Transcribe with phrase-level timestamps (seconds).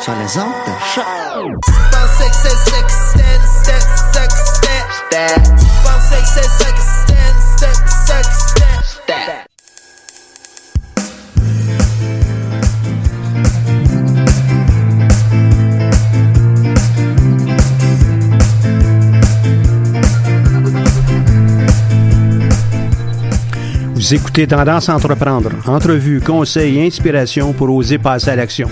[0.00, 1.02] sur les ondes de.
[23.94, 25.50] Vous écoutez Tendance à entreprendre.
[25.66, 28.68] Entrevue, conseils et inspiration pour oser passer à l'action.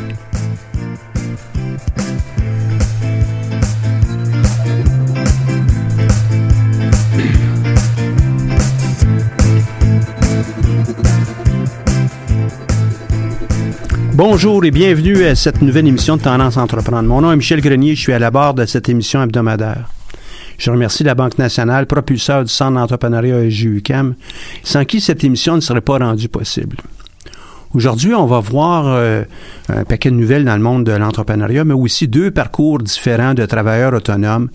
[14.24, 17.08] Bonjour et bienvenue à cette nouvelle émission de Tendance entreprendre.
[17.08, 19.90] Mon nom est Michel Grenier, je suis à la barre de cette émission hebdomadaire.
[20.58, 24.14] Je remercie la Banque nationale, propulseur du Centre d'entrepreneuriat JUCAM,
[24.62, 26.76] sans qui cette émission ne serait pas rendue possible.
[27.74, 29.24] Aujourd'hui, on va voir euh,
[29.68, 33.44] un paquet de nouvelles dans le monde de l'entrepreneuriat, mais aussi deux parcours différents de
[33.44, 34.50] travailleurs autonomes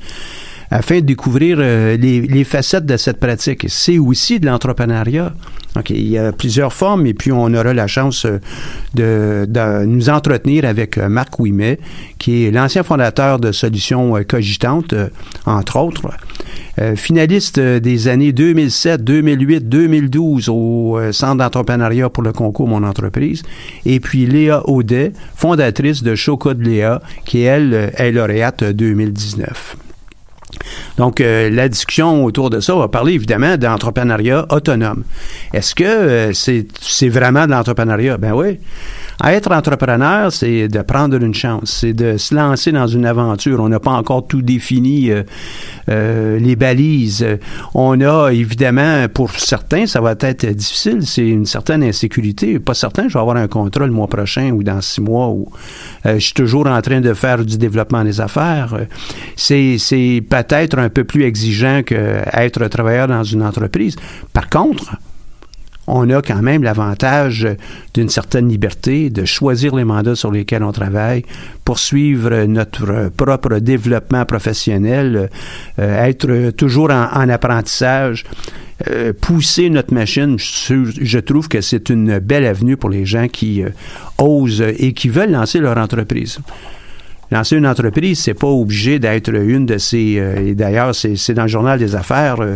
[0.71, 3.65] afin de découvrir euh, les, facettes de cette pratique.
[3.67, 5.33] C'est aussi de l'entrepreneuriat.
[5.75, 10.09] Donc, il y a plusieurs formes et puis on aura la chance euh, de, nous
[10.09, 11.79] entretenir avec euh, Marc Ouimet,
[12.17, 14.95] qui est l'ancien fondateur de Solutions Cogitantes,
[15.45, 16.09] entre autres.
[16.95, 23.43] finaliste des années 2007, 2008, 2012 au Centre d'entrepreneuriat pour le concours Mon entreprise.
[23.85, 29.77] Et puis Léa Audet, fondatrice de Choca de Léa, qui, elle, est lauréate 2019.
[30.97, 35.03] Donc, euh, la discussion autour de ça va parler évidemment d'entrepreneuriat autonome.
[35.53, 38.17] Est-ce que euh, c'est vraiment de l'entrepreneuriat?
[38.17, 38.59] Ben oui.
[39.23, 43.59] Être entrepreneur, c'est de prendre une chance, c'est de se lancer dans une aventure.
[43.59, 45.09] On n'a pas encore tout défini
[45.89, 47.25] euh, les balises.
[47.73, 51.05] On a évidemment, pour certains, ça va être difficile.
[51.05, 52.59] C'est une certaine insécurité.
[52.59, 55.29] Pas certain, je vais avoir un contrat le mois prochain ou dans six mois.
[55.29, 55.49] Ou
[56.05, 58.77] je suis toujours en train de faire du développement des affaires.
[59.35, 63.95] C'est peut-être un peu plus exigeant qu'être travailleur dans une entreprise.
[64.31, 64.95] Par contre,
[65.87, 67.47] on a quand même l'avantage
[67.93, 71.23] d'une certaine liberté de choisir les mandats sur lesquels on travaille,
[71.63, 75.29] poursuivre notre propre développement professionnel,
[75.79, 78.25] euh, être toujours en, apprentissage.
[78.87, 83.63] Euh, pousser notre machine, je, trouve que c'est une belle avenue pour les gens qui
[83.63, 83.69] euh,
[84.19, 86.37] osent et qui veulent lancer leur entreprise.
[87.29, 90.15] Lancer une entreprise, c'est pas obligé d'être une de ces.
[90.17, 92.55] Euh, et d'ailleurs, c'est dans le journal des affaires, euh,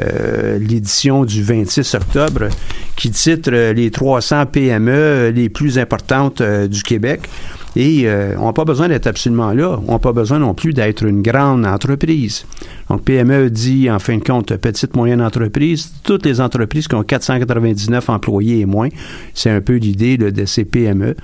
[0.00, 2.48] euh, l'édition du 26 octobre,
[2.94, 7.28] qui titre les 300 PME les plus importantes du Québec.
[7.76, 9.78] Et euh, on n'a pas besoin d'être absolument là.
[9.86, 12.46] On n'a pas besoin non plus d'être une grande entreprise.
[12.88, 15.92] Donc, PME dit, en fin de compte, petite, moyenne entreprise.
[16.02, 18.88] Toutes les entreprises qui ont 499 employés et moins,
[19.34, 21.16] c'est un peu l'idée de ces PME.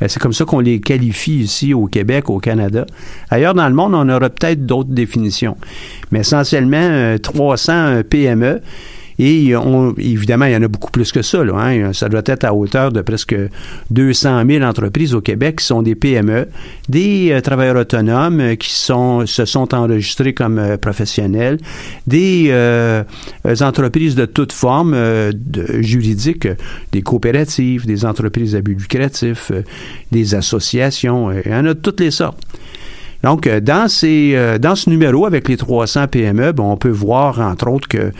[0.00, 2.86] Euh, c'est comme ça qu'on les qualifie ici au Québec, au Canada.
[3.28, 5.56] Ailleurs dans le monde, on aura peut-être d'autres définitions.
[6.12, 8.60] Mais essentiellement, 300 PME
[9.18, 9.52] et
[9.98, 11.42] évidemment, il y en a beaucoup plus que ça.
[11.42, 11.92] Là, hein.
[11.92, 13.34] Ça doit être à hauteur de presque
[13.90, 16.48] 200 000 entreprises au Québec qui sont des PME,
[16.88, 21.58] des euh, travailleurs autonomes euh, qui sont, se sont enregistrés comme euh, professionnels,
[22.06, 22.52] des
[23.60, 24.96] entreprises de toutes formes
[25.80, 26.48] juridiques,
[26.92, 29.52] des coopératives, des entreprises à but lucratif,
[30.12, 31.30] des associations.
[31.32, 32.38] il y en a de toutes les sortes.
[33.22, 37.68] Donc, dans, ces, dans ce numéro avec les 300 PME, ben, on peut voir, entre
[37.68, 38.10] autres, que euh,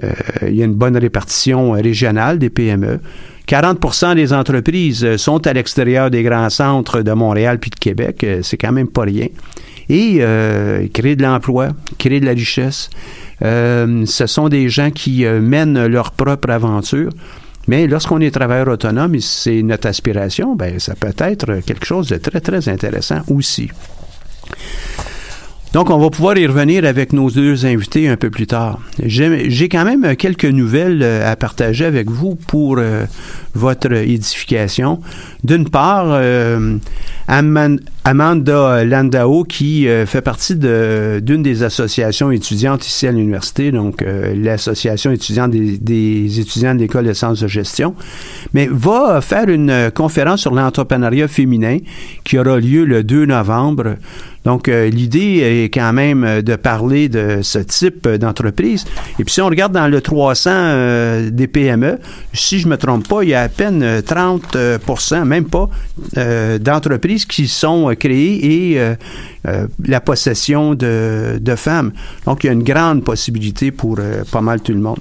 [0.00, 3.00] il y a une bonne répartition régionale des PME.
[3.48, 8.24] 40% des entreprises sont à l'extérieur des grands centres de Montréal puis de Québec.
[8.24, 9.26] Euh, c'est quand même pas rien.
[9.88, 12.88] Et euh, créer de l'emploi, créer de la richesse.
[13.40, 17.10] ce sont des gens qui mènent leur propre aventure.
[17.68, 22.16] Mais lorsqu'on est travailleur autonome, c'est notre aspiration, ben ça peut être quelque chose de
[22.16, 23.70] très, très intéressant aussi.
[25.72, 28.78] Donc, on va pouvoir y revenir avec nos deux invités un peu plus tard.
[29.02, 33.06] J'ai quand même quelques nouvelles euh, à partager avec vous pour euh,
[33.54, 35.00] votre édification.
[35.44, 36.76] D'une part, euh,
[37.34, 45.52] Amanda Landau, qui fait partie d'une des associations étudiantes ici à l'université, donc l'Association étudiante
[45.52, 47.94] des, étudiants de l'École de sciences de gestion,
[48.52, 51.78] mais va faire une conférence sur l'entrepreneuriat féminin
[52.24, 53.96] qui aura lieu le 2 novembre
[54.44, 58.84] donc, euh, l'idée est quand même euh, de parler de ce type d'entreprise.
[59.18, 61.98] Et puis, si on regarde dans le 300 euh, des PME,
[62.32, 65.68] si je me trompe pas, il y a à peine 30% même pas,
[66.58, 68.96] d'entreprises qui sont créées et
[69.84, 71.92] la possession de, femmes.
[72.26, 73.98] Donc, il y a une grande possibilité pour
[74.30, 75.00] pas mal tout le monde.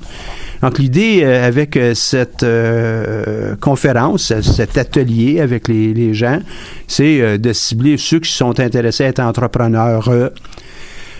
[0.61, 6.39] Donc, l'idée euh, avec euh, cette euh, conférence, cet atelier avec les, gens,
[6.87, 10.09] c'est de cibler ceux qui sont intéressés à être entrepreneurs.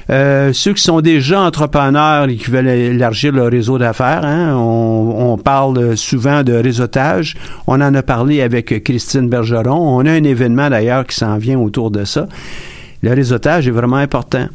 [0.10, 5.98] Ceux qui sont déjà entrepreneurs et qui veulent élargir leur réseau d'affaires, hein, on, parle
[5.98, 7.36] souvent de réseautage.
[7.68, 9.98] On en a parlé avec Christine Bergeron.
[9.98, 12.28] On a un événement d'ailleurs qui s'en vient autour de ça.
[13.02, 14.48] Le réseautage est vraiment important.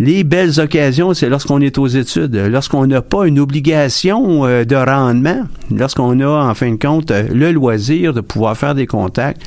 [0.00, 4.74] Les belles occasions, c'est lorsqu'on est aux études, lorsqu'on n'a pas une obligation euh, de
[4.74, 9.40] rendement, lorsqu'on a, en fin de compte, euh, le loisir de pouvoir faire des contacts,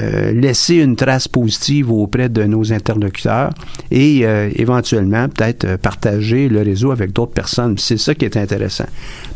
[0.00, 3.50] euh, laisser une trace positive auprès de nos interlocuteurs
[3.90, 4.20] et
[4.56, 7.76] éventuellement peut-être partager le réseau avec d'autres personnes.
[7.78, 8.86] C'est ça qui est intéressant.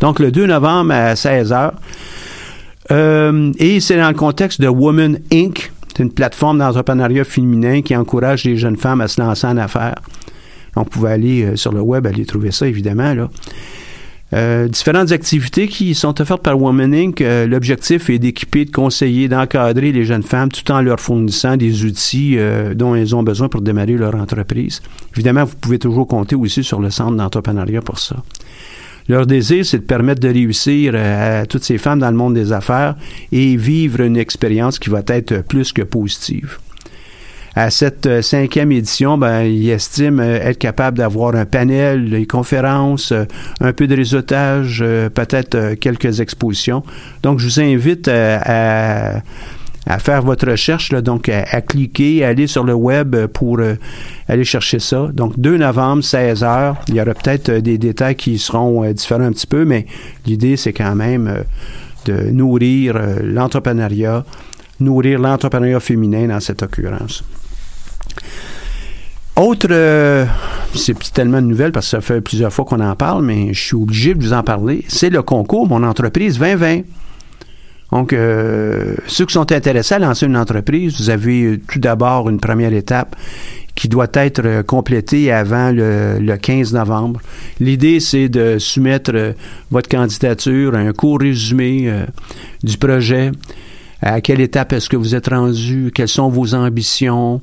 [0.00, 1.72] Donc le 2 novembre à 16h.
[3.58, 5.72] et c'est dans le contexte de Woman Inc.
[5.94, 9.96] C'est une plateforme d'entrepreneuriat féminin qui encourage les jeunes femmes à se lancer en affaires.
[10.74, 13.12] On pouvait aller euh, sur le web, aller trouver ça, évidemment.
[13.12, 13.28] Là.
[14.34, 17.20] Euh, différentes activités qui sont offertes par Woman Inc.
[17.20, 21.84] Euh, l'objectif est d'équiper, de conseiller, d'encadrer les jeunes femmes tout en leur fournissant des
[21.84, 22.38] outils
[22.74, 24.80] dont elles ont besoin pour démarrer leur entreprise.
[25.14, 28.16] Évidemment, vous pouvez toujours compter aussi sur le centre d'entrepreneuriat pour ça.
[29.08, 32.52] Leur désir, c'est de permettre de réussir à toutes ces femmes dans le monde des
[32.52, 32.94] affaires
[33.32, 36.58] et vivre une expérience qui va être plus que positive
[37.54, 42.26] à cette euh, cinquième édition, ben, il estime euh, être capable d'avoir un panel, des
[42.26, 43.24] conférences, euh,
[43.60, 44.82] un peu de réseautage,
[45.14, 46.82] peut-être quelques expositions.
[47.22, 49.22] Donc, je vous invite à,
[49.98, 53.60] faire votre recherche, donc à, cliquer, à aller sur le web pour
[54.28, 55.08] aller chercher ça.
[55.12, 56.76] Donc, 2 novembre, 16 heures.
[56.88, 59.86] Il y aura peut-être des détails qui seront différents un petit peu, mais
[60.26, 61.44] l'idée, c'est quand même
[62.06, 64.24] de nourrir l'entrepreneuriat,
[64.80, 67.22] nourrir l'entrepreneuriat féminin dans cette occurrence.
[69.42, 70.24] Autre, euh,
[70.72, 73.60] c'est tellement de nouvelles parce que ça fait plusieurs fois qu'on en parle, mais je
[73.60, 74.84] suis obligé de vous en parler.
[74.86, 76.82] C'est le concours Mon entreprise 2020.
[77.90, 82.30] Donc, euh, ceux qui sont intéressés à lancer une entreprise, vous avez euh, tout d'abord
[82.30, 83.16] une première étape
[83.74, 87.20] qui doit être complétée avant le, 15 novembre.
[87.58, 89.34] L'idée, c'est de soumettre
[89.72, 91.90] votre candidature, un court résumé
[92.62, 93.32] du projet,
[94.02, 97.40] à quelle étape est-ce que vous êtes rendu, quelles sont vos ambitions,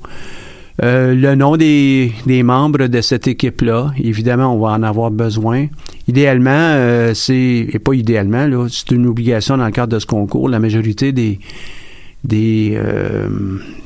[0.81, 5.67] euh, le nom des, membres de cette équipe-là, évidemment, on va en avoir besoin.
[6.07, 10.05] Idéalement, euh, c'est, et pas idéalement, là, c'est une obligation dans le cadre de ce
[10.05, 10.48] concours.
[10.48, 11.39] La majorité des,
[12.24, 13.27] des euh,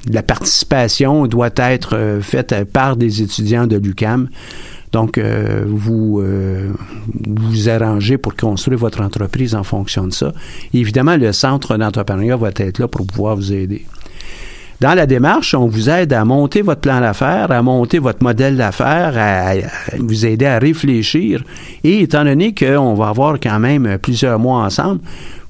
[0.07, 4.29] de la participation doit être faite par des étudiants de l'UCAM.
[4.91, 5.19] Donc,
[5.65, 6.21] vous
[7.25, 10.33] vous arrangez pour construire votre entreprise en fonction de ça.
[10.71, 13.85] évidemment, le centre d'entrepreneuriat va être là pour pouvoir vous aider.
[14.84, 18.58] Dans la démarche, on vous aide à monter votre plan d'affaires, à monter votre modèle
[18.58, 19.54] d'affaires, à,
[19.98, 21.42] vous aider à réfléchir.
[21.86, 25.00] Et étant donné qu'on va avoir quand même plusieurs mois ensemble,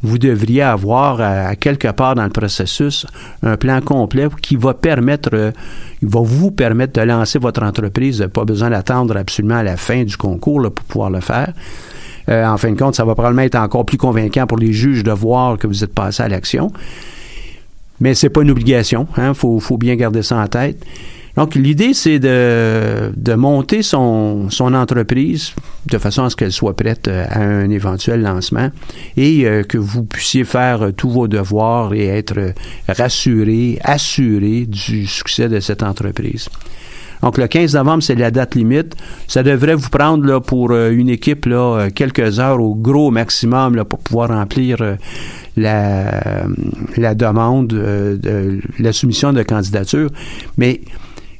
[0.04, 3.08] vous devriez avoir à, quelque part dans le processus
[3.42, 5.32] un plan complet qui va permettre,
[6.04, 8.30] va vous permettre de lancer votre entreprise.
[8.32, 11.54] Pas besoin d'attendre absolument à la fin du concours pour pouvoir le faire.
[12.30, 15.04] Euh, en fin de compte, ça va probablement être encore plus convaincant pour les juges
[15.04, 16.72] de voir que vous êtes passé à l'action.
[18.04, 19.08] Mais c'est pas une obligation.
[19.16, 20.86] Il hein, faut, faut, bien garder ça en tête.
[21.38, 25.54] Donc, l'idée, c'est de, monter son, entreprise
[25.86, 28.72] de façon à ce qu'elle soit prête euh, à un éventuel lancement
[29.16, 32.54] et euh, que vous puissiez faire tous vos devoirs et être
[32.90, 36.50] rassuré, assuré du succès de cette entreprise.
[37.24, 38.96] Donc, le 15 novembre, c'est la date limite.
[39.28, 43.76] Ça devrait vous prendre là, pour euh, une équipe là, quelques heures au gros maximum
[43.76, 44.78] là, pour pouvoir remplir
[45.58, 46.46] la,
[46.98, 50.10] la demande, de, la soumission de candidature.
[50.58, 50.82] Mais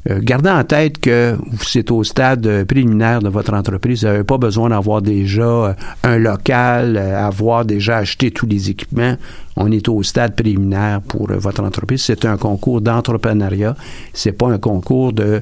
[0.10, 4.02] euh, gardez en tête que c'est au stade euh, préliminaire de votre entreprise.
[4.02, 9.16] Vous n'avez pas besoin d'avoir déjà euh, un local, avoir déjà acheté tous les équipements.
[9.56, 12.04] On est au stade préliminaire pour votre entreprise.
[12.04, 13.76] C'est un concours d'entrepreneuriat.
[14.14, 15.42] C'est pas un concours de,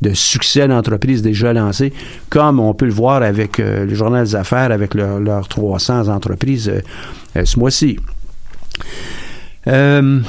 [0.00, 1.92] de succès d'entreprise déjà lancé,
[2.28, 6.72] comme on peut le voir avec le Journal des Affaires, avec leurs 300 entreprises
[7.44, 7.98] ce mois-ci.
[9.68, 10.20] Euh,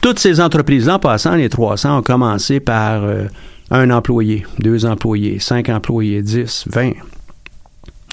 [0.00, 3.24] toutes ces entreprises-là, en passant, les 300, ont commencé par euh,
[3.70, 6.92] un employé, deux employés, cinq employés, dix, vingt.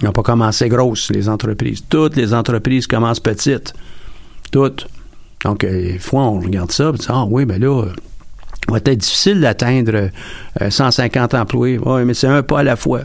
[0.01, 1.83] Ils n'ont pas commencé grosses, les entreprises.
[1.87, 3.73] Toutes les entreprises commencent petites.
[4.51, 4.87] Toutes.
[5.45, 7.85] Donc, euh, des fois, on regarde ça et dit Ah oui, mais là,
[8.67, 10.09] va être difficile d'atteindre
[10.67, 11.79] 150 employés.
[11.83, 13.01] Oui, mais c'est un pas à la fois.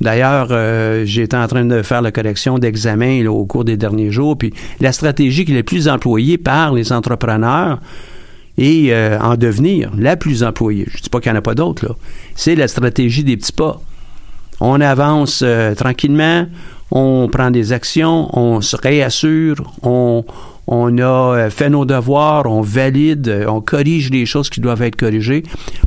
[0.00, 4.36] D'ailleurs, euh, j'étais en train de faire la correction d'examen au cours des derniers jours,
[4.36, 7.80] puis la stratégie qui est la plus employée par les entrepreneurs
[8.58, 11.42] et euh, en devenir la plus employée, je ne dis pas qu'il n'y en a
[11.42, 11.96] pas d'autres,
[12.34, 13.80] c'est la stratégie des petits pas.
[14.60, 16.46] On avance euh, tranquillement,
[16.90, 20.24] on prend des actions, on se réassure, on,
[20.66, 24.82] on a euh, fait nos devoirs, on valide, euh, on corrige les choses qui doivent
[24.82, 25.42] être corrigées,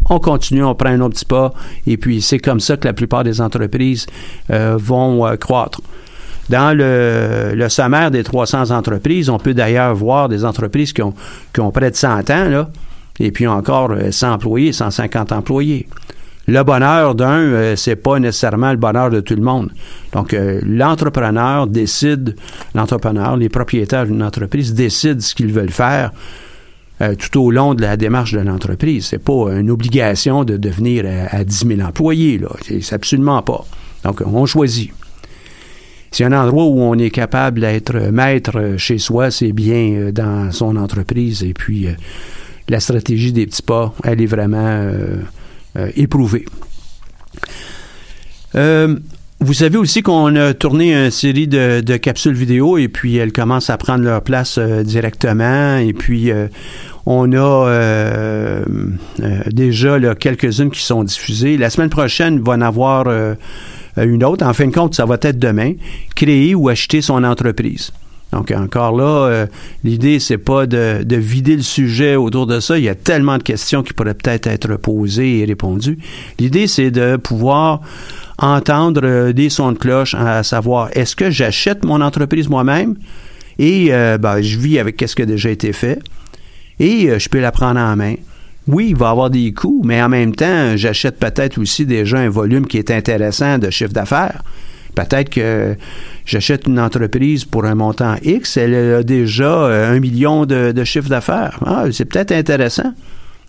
[0.09, 1.53] on continue, on prend un autre petit pas,
[1.87, 4.05] et puis c'est comme ça que la plupart des entreprises
[4.51, 5.81] euh, vont croître.
[6.49, 11.13] Dans le, sommaire des 300 entreprises, on peut d'ailleurs voir des entreprises qui ont,
[11.53, 12.69] qui ont près de 100 ans, là,
[13.19, 15.87] et puis encore 100 employés, 150 employés.
[16.47, 19.71] Le bonheur d'un, euh, c'est pas nécessairement le bonheur de tout le monde.
[20.13, 22.35] Donc, euh, l'entrepreneur décide,
[22.75, 26.11] l'entrepreneur, les propriétaires d'une entreprise décident ce qu'ils veulent faire
[27.01, 29.07] euh, tout au long de la démarche de l'entreprise.
[29.07, 32.49] C'est pas une obligation de devenir à, 10 000 employés, là.
[32.61, 33.65] C'est absolument pas.
[34.03, 34.91] Donc, on choisit.
[36.11, 40.77] Si un endroit où on est capable d'être maître chez soi, c'est bien dans son
[40.77, 41.43] entreprise.
[41.43, 41.87] Et puis,
[42.69, 44.89] la stratégie des petits pas, elle est vraiment
[45.77, 45.91] euh.
[48.55, 48.95] Euh,
[49.41, 53.69] vous savez aussi qu'on a tourné une série de, capsules vidéo et puis elles commencent
[53.69, 56.31] à prendre leur place euh, directement et puis
[57.05, 58.61] on a
[59.51, 61.57] déjà quelques-unes qui sont diffusées.
[61.57, 63.07] La semaine prochaine, il va en avoir
[63.97, 64.45] une autre.
[64.45, 65.73] En fin de compte, ça va être demain.
[66.15, 67.91] Créer ou acheter son entreprise.
[68.31, 69.45] Donc encore là, euh,
[69.83, 72.77] l'idée c'est pas de, vider le sujet autour de ça.
[72.77, 75.97] Il y a tellement de questions qui pourraient peut-être être posées et répondues.
[76.39, 77.81] L'idée c'est de pouvoir
[78.37, 82.95] entendre euh, des sons de cloche à savoir est-ce que j'achète mon entreprise moi-même?
[83.57, 85.99] Et euh, ben, je vis avec ce qui a déjà été fait
[86.79, 88.15] et je peux la prendre en main.
[88.67, 92.29] Oui, il va avoir des coûts, mais en même temps, j'achète peut-être aussi déjà un
[92.29, 94.43] volume qui est intéressant de chiffre d'affaires.
[94.95, 95.75] Peut-être que
[96.25, 100.83] j'achète une entreprise pour un montant X, elle a déjà euh, un million de, de
[100.83, 101.59] chiffre d'affaires.
[101.65, 102.93] Ah, c'est peut-être intéressant.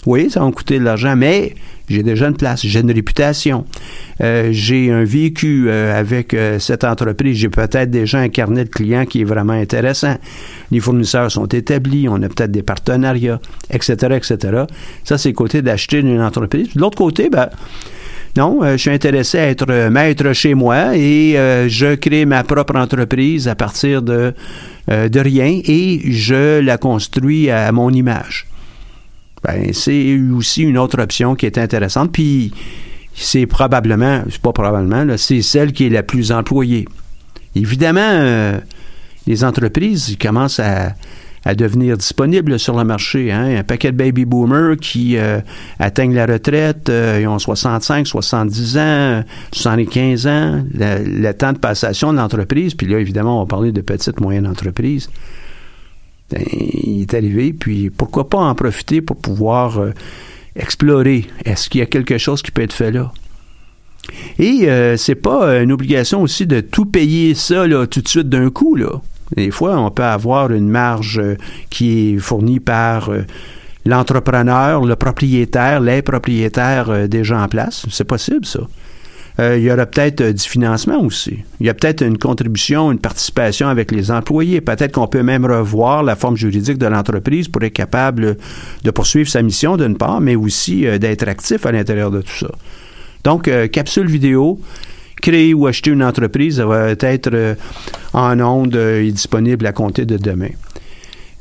[0.05, 1.55] Oui, ça va me coûter de l'argent, mais
[1.89, 3.65] j'ai déjà une place, j'ai une réputation,
[4.21, 9.05] euh, j'ai un vécu euh, avec cette entreprise, j'ai peut-être déjà un carnet de clients
[9.05, 10.17] qui est vraiment intéressant.
[10.71, 14.65] Les fournisseurs sont établis, on a peut-être des partenariats, etc., etc.
[15.03, 16.75] Ça, c'est le côté d'acheter une entreprise.
[16.75, 17.49] De l'autre côté, ben,
[18.37, 22.25] non, euh, je suis intéressé à être euh, maître chez moi et euh, je crée
[22.25, 24.35] ma propre entreprise à partir de,
[24.89, 28.47] de rien et je la construis à mon image.
[29.43, 32.13] Ben, c'est aussi une autre option qui est intéressante.
[32.13, 32.53] Puis
[33.15, 36.87] c'est probablement, c'est pas probablement, c'est celle qui est la plus employée.
[37.55, 38.61] Évidemment,
[39.27, 40.95] les entreprises commencent à,
[41.47, 43.31] à devenir disponibles sur le marché.
[43.31, 43.59] Hein.
[43.59, 45.39] Un paquet de baby boomers qui euh,
[45.79, 52.13] atteignent la retraite, euh, ils ont 65, 70 ans, 75 ans, le, temps de passation
[52.13, 55.09] de l'entreprise, puis là, évidemment, on va parler de petites, moyennes entreprises.
[56.33, 59.93] Ben, il est arrivé, puis pourquoi pas en profiter pour pouvoir euh,
[60.57, 61.27] explorer.
[61.45, 63.13] Est-ce qu'il y a quelque chose qui peut être fait là?
[64.41, 68.29] Et euh, c'est pas une obligation aussi de tout payer ça là, tout de suite
[68.29, 68.75] d'un coup.
[68.75, 69.01] Là.
[69.35, 71.37] Des fois, on peut avoir une marge euh,
[71.71, 73.25] qui est fournie par euh,
[73.85, 77.87] l'entrepreneur, le propriétaire, les propriétaires déjà en place.
[77.91, 78.61] C'est possible, ça.
[79.39, 81.39] il y aura peut-être du financement aussi.
[81.61, 84.61] Il y a peut-être une contribution, une participation avec les employés.
[84.61, 88.37] Peut-être qu'on peut même revoir la forme juridique de l'entreprise pour être capable
[88.83, 92.49] de poursuivre sa mission d'une part, mais aussi d'être actif à l'intérieur de tout ça.
[93.27, 94.61] Donc, euh, capsule vidéo,
[95.27, 97.55] créer ou acheter une entreprise, ça va être euh,
[98.13, 100.51] en ondes euh, et disponible à compter de demain.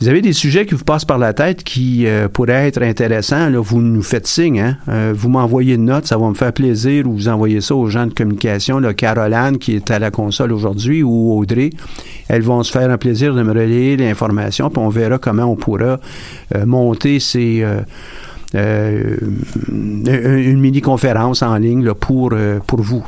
[0.01, 3.81] Vous avez des sujets qui vous passent par la tête qui pourraient être intéressants, vous
[3.81, 4.59] nous faites signe.
[4.59, 5.13] Hein?
[5.13, 8.05] vous m'envoyez une note, ça va me faire plaisir, ou vous envoyez ça aux gens
[8.05, 11.69] de communication, là, Caroline qui est à la console aujourd'hui, ou Audrey.
[12.27, 15.55] Elles vont se faire un plaisir de me relayer l'information, puis on verra comment on
[15.55, 15.97] pourra
[16.65, 17.63] monter ces
[18.55, 19.17] euh,
[19.67, 23.03] une mini-conférence en ligne pour, euh, pour vous.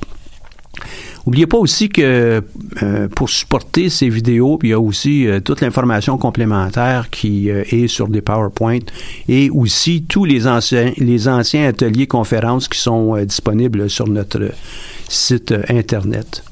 [1.25, 2.41] N'oubliez pas aussi que
[2.84, 8.07] euh, pour supporter ces vidéos, il y a aussi toute l'information complémentaire qui est sur
[8.07, 8.79] des PowerPoint
[9.27, 14.51] et aussi tous les anciens, ateliers conférences qui sont disponibles sur notre
[15.10, 16.43] site Internet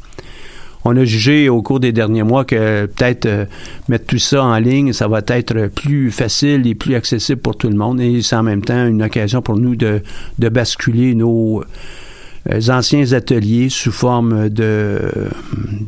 [0.85, 3.45] on a jugé au cours des derniers mois que peut-être euh,
[3.89, 7.69] mettre tout ça en ligne, ça va être plus facile et plus accessible pour tout
[7.69, 7.99] le monde.
[7.99, 10.01] Et c'est en même temps une occasion pour nous de,
[10.37, 11.65] basculer nos euh,
[12.69, 14.99] anciens ateliers sous forme de,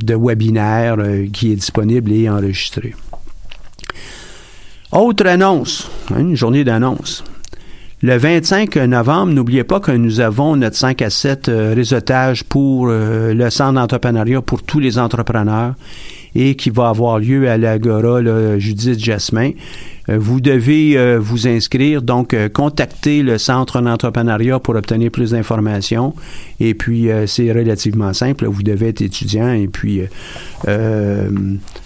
[0.01, 2.95] de webinaire euh, qui est disponible et enregistré.
[4.91, 7.23] Autre annonce, hein, une journée d'annonce.
[8.01, 12.87] Le 25 novembre, n'oubliez pas que nous avons notre 5 à 7 euh, réseautage pour
[12.89, 15.73] euh, le centre d'entrepreneuriat pour tous les entrepreneurs
[16.37, 18.21] et qui va avoir lieu à l'Agora
[18.59, 19.51] Judith Jasmin.
[20.09, 25.31] Euh, vous devez euh, vous inscrire, donc euh, contacter le Centre d'entrepreneuriat pour obtenir plus
[25.31, 26.13] d'informations.
[26.59, 28.45] Et puis, c'est relativement simple.
[28.45, 30.01] Vous devez être étudiant et puis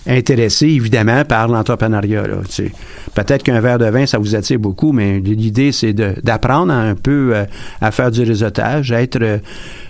[0.08, 2.24] intéressé, évidemment, par l'entrepreneuriat.
[3.14, 7.34] Peut-être qu'un verre de vin, ça vous attire beaucoup, mais l'idée, c'est d'apprendre un peu
[7.82, 9.42] à faire du réseautage, être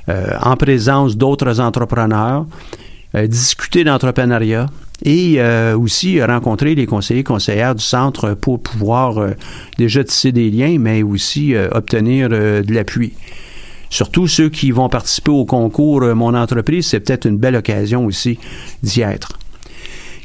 [0.07, 2.47] en présence d'autres entrepreneurs,
[3.13, 4.67] discuter d'entrepreneuriat,
[5.03, 9.31] et euh, aussi rencontrer les conseillers conseillères du centre pour pouvoir euh,
[9.77, 13.13] déjà tisser des liens, mais aussi euh, obtenir de l'appui.
[13.89, 18.39] Surtout ceux qui vont participer au concours Mon entreprise, c'est peut-être une belle occasion aussi
[18.83, 19.37] d'y être.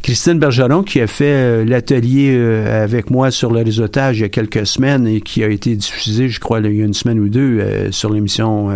[0.03, 2.39] Christine Bergeron, qui a fait l'atelier
[2.71, 6.29] avec moi sur le réseautage il y a quelques semaines et qui a été diffusé,
[6.29, 8.69] je crois, il y a une semaine ou deux sur l'émission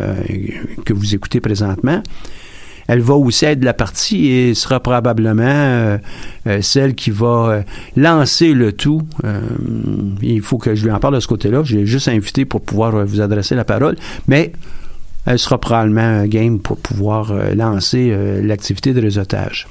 [0.84, 2.02] que vous écoutez présentement,
[2.90, 5.98] elle va aussi être la partie et sera probablement euh,
[6.48, 7.62] euh, celle qui va euh,
[7.96, 9.02] lancer le tout.
[10.20, 11.62] il faut que je lui en parle de ce côté-là.
[11.62, 13.94] Je l'ai juste invité pour pouvoir vous adresser la parole,
[14.26, 14.50] mais
[15.24, 19.68] elle sera probablement un game pour pouvoir lancer l'activité de réseautage.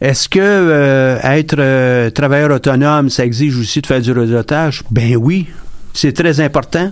[0.00, 4.82] Est-ce que être travailleur autonome, ça exige aussi de faire du réseautage?
[4.90, 5.46] Ben oui,
[5.92, 6.90] c'est très important.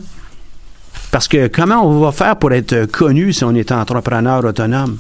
[1.11, 4.99] Parce que comment on va faire pour être connu si on est entrepreneur autonome?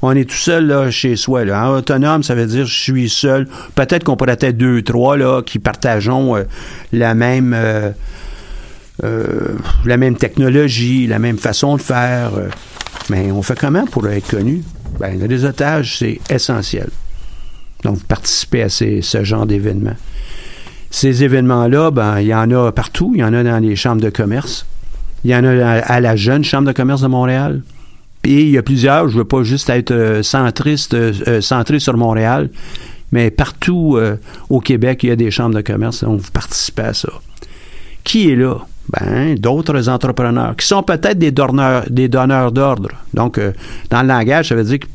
[0.00, 1.44] On est tout seul là, chez soi.
[1.44, 1.72] Là.
[1.72, 3.48] Autonome, ça veut dire je suis seul.
[3.74, 6.44] Peut-être qu'on pourrait être deux, trois là, qui partageons euh,
[6.92, 7.90] la même euh,
[9.02, 12.30] euh, la même technologie, la même façon de faire.
[13.10, 14.62] mais on fait comment pour être connu?
[15.00, 16.88] Ben, le réseautage, c'est essentiel.
[17.84, 19.96] Donc, participer à ce genre d'événements.
[20.90, 23.12] Ces événements-là, ben, il y en a partout.
[23.14, 24.66] Il y en a dans les chambres de commerce.
[25.24, 27.62] Il y en a à, la jeune Chambre de commerce de Montréal.
[28.22, 31.40] Puis il y a plusieurs, je ne veux pas juste être euh, centriste, euh, euh,
[31.40, 32.50] centré sur Montréal,
[33.12, 33.98] mais partout
[34.50, 37.08] au Québec, il y a des chambres de commerce, donc vous participez à ça.
[38.04, 38.56] Qui est là?
[38.90, 42.90] Ben, d'autres entrepreneurs qui sont peut-être des donneurs, des donneurs d'ordre.
[43.14, 43.40] Donc,
[43.88, 44.86] dans le langage, ça veut dire que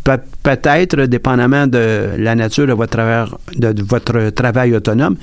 [0.44, 3.00] peut-être, dépendamment de la nature de votre,
[3.56, 5.16] de votre travail autonome,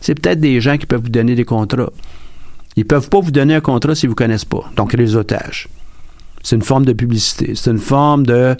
[0.00, 1.90] c'est peut-être des gens qui peuvent vous donner des contrats.
[2.76, 4.70] Ils peuvent pas vous donner un contrat s'ils vous connaissent pas.
[4.76, 5.68] Donc, réseautage.
[6.46, 7.54] C'est une forme de publicité.
[7.56, 8.54] C'est une forme de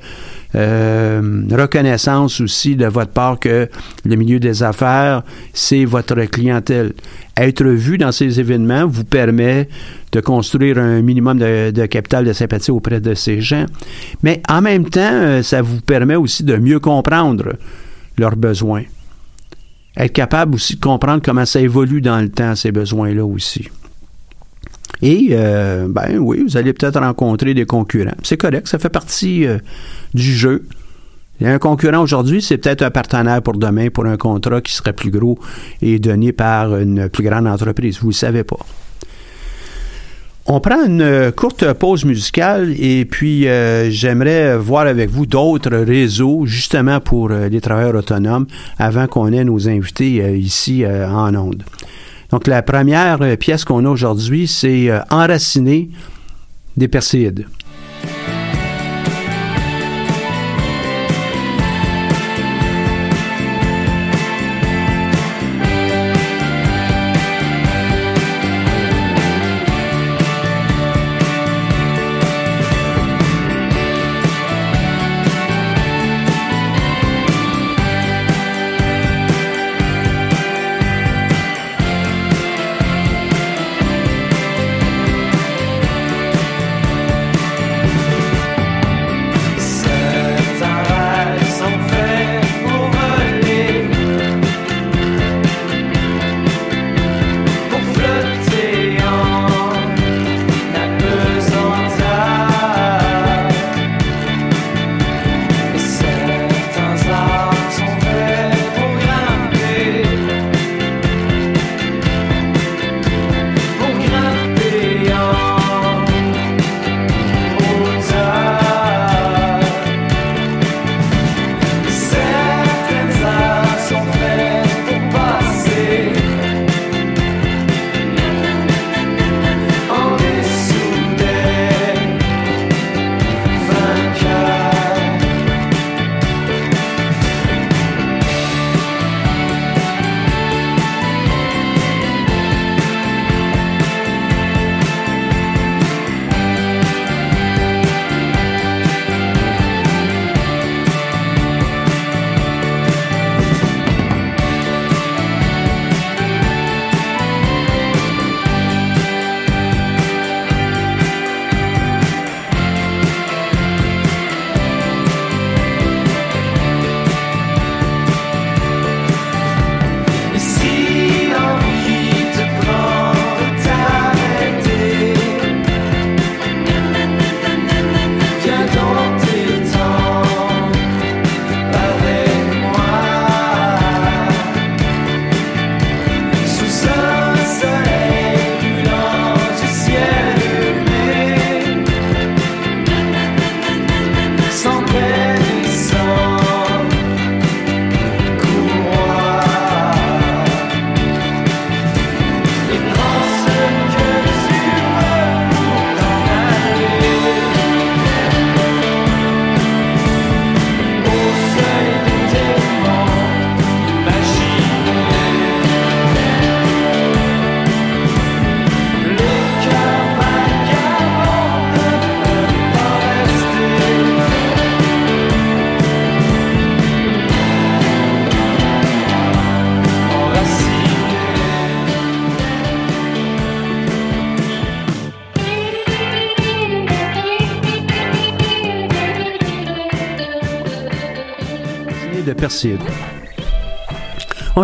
[0.57, 3.68] euh, reconnaissance aussi de votre part que
[4.05, 6.94] le milieu des affaires, c'est votre clientèle.
[7.37, 9.68] Être vu dans ces événements vous permet
[10.11, 13.66] de construire un minimum de, capital de sympathie auprès de ces gens.
[14.24, 17.52] Mais en même temps, euh, ça vous permet aussi de mieux comprendre
[18.18, 18.83] leurs besoins.
[19.96, 23.68] Être capable aussi de comprendre comment ça évolue dans le temps, ces besoins-là aussi.
[25.02, 28.16] Et, euh, ben oui, vous allez peut-être rencontrer des concurrents.
[28.22, 29.59] C'est correct, ça fait partie euh,
[30.14, 30.64] du jeu.
[31.44, 35.11] Un concurrent aujourd'hui, c'est peut-être un partenaire pour demain pour un contrat qui serait plus
[35.11, 35.38] gros
[35.82, 37.98] et donné par une plus grande entreprise.
[38.00, 38.56] Vous ne le savez pas.
[40.48, 46.46] On prend une courte pause musicale et puis euh, j'aimerais voir avec vous d'autres réseaux
[46.46, 48.46] justement pour euh, les travailleurs autonomes
[48.78, 51.64] avant qu'on ait nos invités euh, ici en Onde.
[52.30, 55.90] Donc la première pièce qu'on a aujourd'hui, c'est Enraciné
[56.76, 57.46] des Perséides.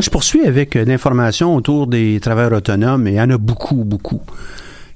[0.00, 3.84] Je poursuis avec euh, l'information autour des travailleurs autonomes, et il y en a beaucoup,
[3.84, 4.22] beaucoup.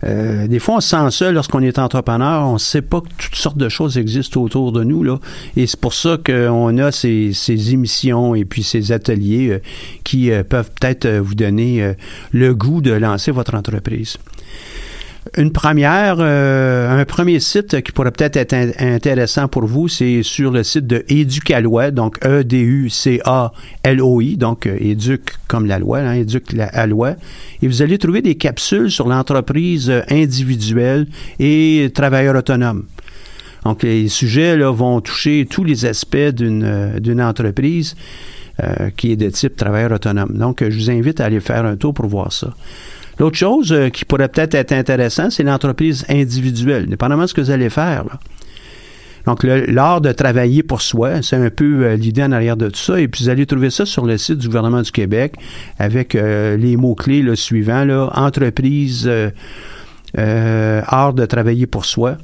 [0.05, 2.47] Euh, des fois, on se sent seul lorsqu'on est entrepreneur.
[2.47, 5.19] On ne sait pas que toutes sortes de choses existent autour de nous.
[5.57, 7.33] Et c'est pour ça qu'on a ces,
[7.73, 9.59] émissions et puis ces ateliers euh,
[10.05, 11.95] qui peuvent peut-être vous donner
[12.31, 14.19] le goût de lancer votre entreprise.
[15.39, 20.51] Une première, euh, un premier site qui pourrait peut-être être intéressant pour vous, c'est sur
[20.51, 23.19] le site de Educaloi, donc E-D-U-C-A-L-O-I,
[24.39, 27.17] donc euh, Éduc comme la loi, hein, Éduc la loi.
[27.61, 31.07] Et vous allez trouver des capsules sur l'entreprise individuelle
[31.39, 32.85] et travailleur autonome.
[33.65, 37.95] Donc, les sujets là, vont toucher tous les aspects d'une, euh, d'une entreprise
[38.97, 40.33] qui est de type travailleur autonome.
[40.39, 42.55] Donc, je vous invite à aller faire un tour pour voir ça.
[43.19, 47.41] L'autre chose euh, qui pourrait peut-être être intéressant, c'est l'entreprise individuelle, dépendamment de ce que
[47.41, 48.05] vous allez faire.
[49.25, 52.79] Donc, l'art de travailler pour soi, c'est un peu euh, l'idée en arrière de tout
[52.79, 53.01] ça.
[53.01, 55.35] Et puis, vous allez trouver ça sur le site du gouvernement du Québec
[55.79, 59.11] avec euh, les mots-clés le suivants, entreprise,
[60.17, 62.19] art de travailler pour soi.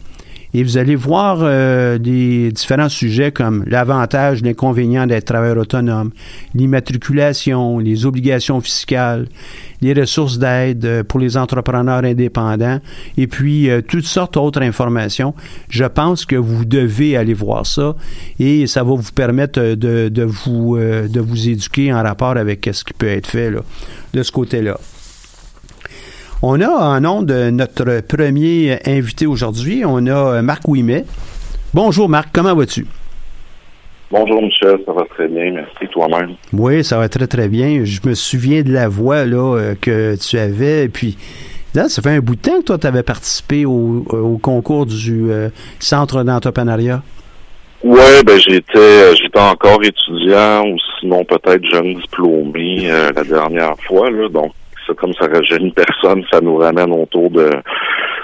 [0.55, 6.11] Et vous allez voir euh, des différents sujets comme l'avantage, l'inconvénient d'être travailleur autonome,
[6.55, 9.29] l'immatriculation, les obligations fiscales,
[9.81, 12.81] les ressources d'aide euh, pour les entrepreneurs indépendants
[13.17, 15.35] et puis euh, toutes sortes d'autres informations.
[15.69, 17.97] Je pense que vous devez aller voir ça
[18.39, 22.85] et ça va vous permettre de, de vous, de vous éduquer en rapport avec ce
[22.85, 23.61] qui peut être fait là,
[24.13, 24.79] de ce côté-là.
[26.45, 31.05] On a en nom de notre premier invité aujourd'hui, on a Marc Ouimet.
[31.73, 32.85] Bonjour Marc, comment vas-tu?
[34.11, 36.35] Bonjour Michel, ça va très bien, merci toi-même.
[36.53, 37.85] Oui, ça va très très bien.
[37.85, 41.17] Je me souviens de la voix là, euh, que tu avais, et puis
[41.77, 44.03] là, ça fait un bout de temps que toi tu avais participé au,
[44.43, 47.05] concours du euh, Centre d'entrepreneuriat.
[47.85, 54.11] Oui, ben j'étais euh, j'étais encore étudiant ou sinon peut-être jeune diplômé la dernière fois,
[54.11, 54.51] là, donc
[54.97, 57.51] comme ça rajeunit personne, ça nous ramène autour de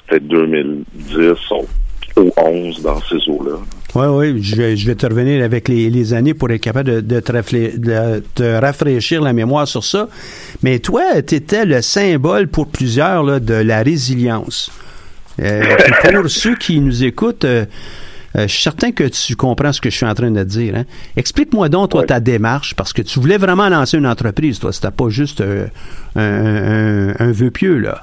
[0.07, 1.35] peut-être 2010
[2.17, 3.59] ou 11 dans ces eaux-là.
[3.95, 7.21] Oui, oui, je vais, je vais te revenir avec les, années pour être capable de,
[7.21, 10.09] te rafraîchir la mémoire sur ça.
[10.63, 14.71] Mais toi, tu étais le symbole pour plusieurs là, de la résilience.
[15.41, 15.63] Euh,
[16.13, 17.65] pour ceux qui nous écoutent, euh,
[18.37, 20.75] euh, je suis certain que tu comprends ce que je suis en train de dire.
[20.77, 20.85] Hein.
[21.17, 24.73] Explique-moi donc, toi, ta démarche, parce que tu voulais vraiment lancer une entreprise, toi.
[24.73, 25.67] C'était pas juste euh,
[26.15, 28.03] un, vœu pieux, là.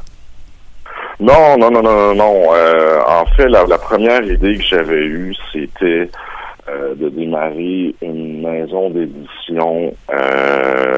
[1.20, 2.54] Non, non, non, non, non.
[2.54, 6.10] Euh, en fait, la, première idée que j'avais eue, c'était
[6.68, 9.94] de démarrer une maison d'édition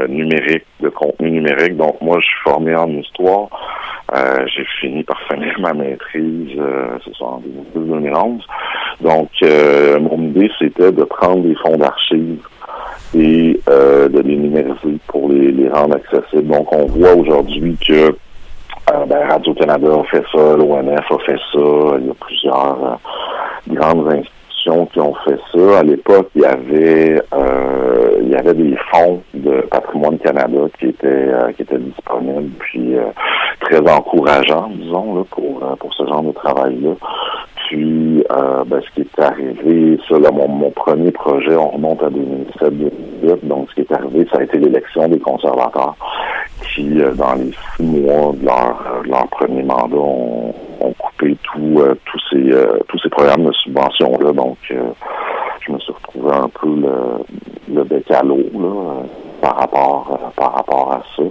[0.08, 1.75] numérique, de contenu numérique.
[1.75, 3.49] Donc, moi, je suis formé en histoire.
[4.15, 7.41] Euh, j'ai fini par finir ma maîtrise, euh, c'est ça, en
[7.75, 8.41] 2011.
[9.01, 12.39] Donc, euh, mon idée, c'était de prendre des fonds d'archives
[13.13, 16.47] et euh, de les numériser pour les, les, rendre accessibles.
[16.47, 18.15] Donc, on voit aujourd'hui que
[18.88, 22.99] ben, Radio-Canada a fait ça, l'ONF a fait ça, il y a plusieurs
[23.67, 24.08] grandes
[24.88, 25.80] qui ont fait ça.
[25.80, 30.88] À l'époque, il y avait euh, il y avait des fonds de Patrimoine Canada qui
[30.88, 33.06] étaient euh, qui étaient disponibles, puis euh,
[33.62, 36.95] très encourageants, disons, là, pour pour ce genre de travail-là.
[37.67, 43.39] Puis, ben, ce qui est arrivé, ça, là, mon, premier projet, on remonte à 2007-2008.
[43.43, 45.95] Donc, ce qui est arrivé, ça a été l'élection des conservateurs
[46.63, 52.21] qui, dans les six mois de leur, leur premier mandat, ont, ont coupé tout, tous
[52.32, 52.53] ces
[52.88, 54.32] tous ces programmes de subvention là.
[54.32, 58.43] Donc, je me suis retrouvé un peu le, le bec à l'eau
[59.41, 61.23] par rapport par rapport à ça.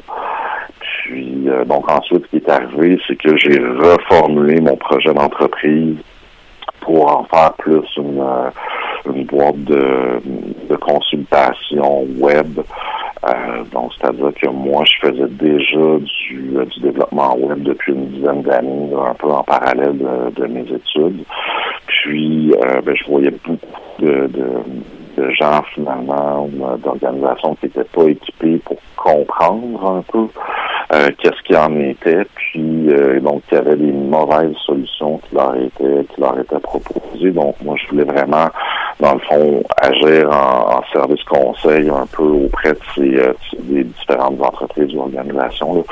[0.80, 5.96] Puis euh, donc ensuite, ce qui est arrivé, c'est que j'ai reformulé mon projet d'entreprise
[6.80, 8.50] pour en faire plus une, euh,
[9.12, 10.20] une boîte de,
[10.68, 12.60] de consultation web.
[13.26, 18.42] Euh, donc, c'est-à-dire que moi, je faisais déjà du, du développement web depuis une dizaine
[18.42, 19.98] d'années, un peu en parallèle
[20.36, 21.24] de, mes études.
[21.86, 23.58] Puis, euh, ben, je voyais beaucoup
[23.98, 24.28] de,
[25.16, 26.48] de gens, finalement,
[26.78, 30.28] d'organisations qui n'étaient pas équipées pour comprendre un peu
[30.92, 35.34] euh, qu'est-ce qu'il en était, puis euh, donc il y avait des mauvaises solutions qui
[35.34, 37.32] leur étaient qui leur étaient proposées.
[37.32, 38.46] Donc moi je voulais vraiment,
[39.00, 44.40] dans le fond, agir en, service conseil un peu auprès de ces euh, des différentes
[44.40, 45.84] entreprises ou organisations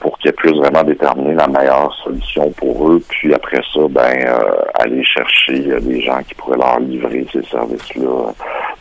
[0.00, 4.24] pour qu'ils puissent vraiment déterminer la meilleure solution pour eux, puis après ça, ben
[4.78, 8.32] aller chercher des gens qui pourraient leur livrer ces services-là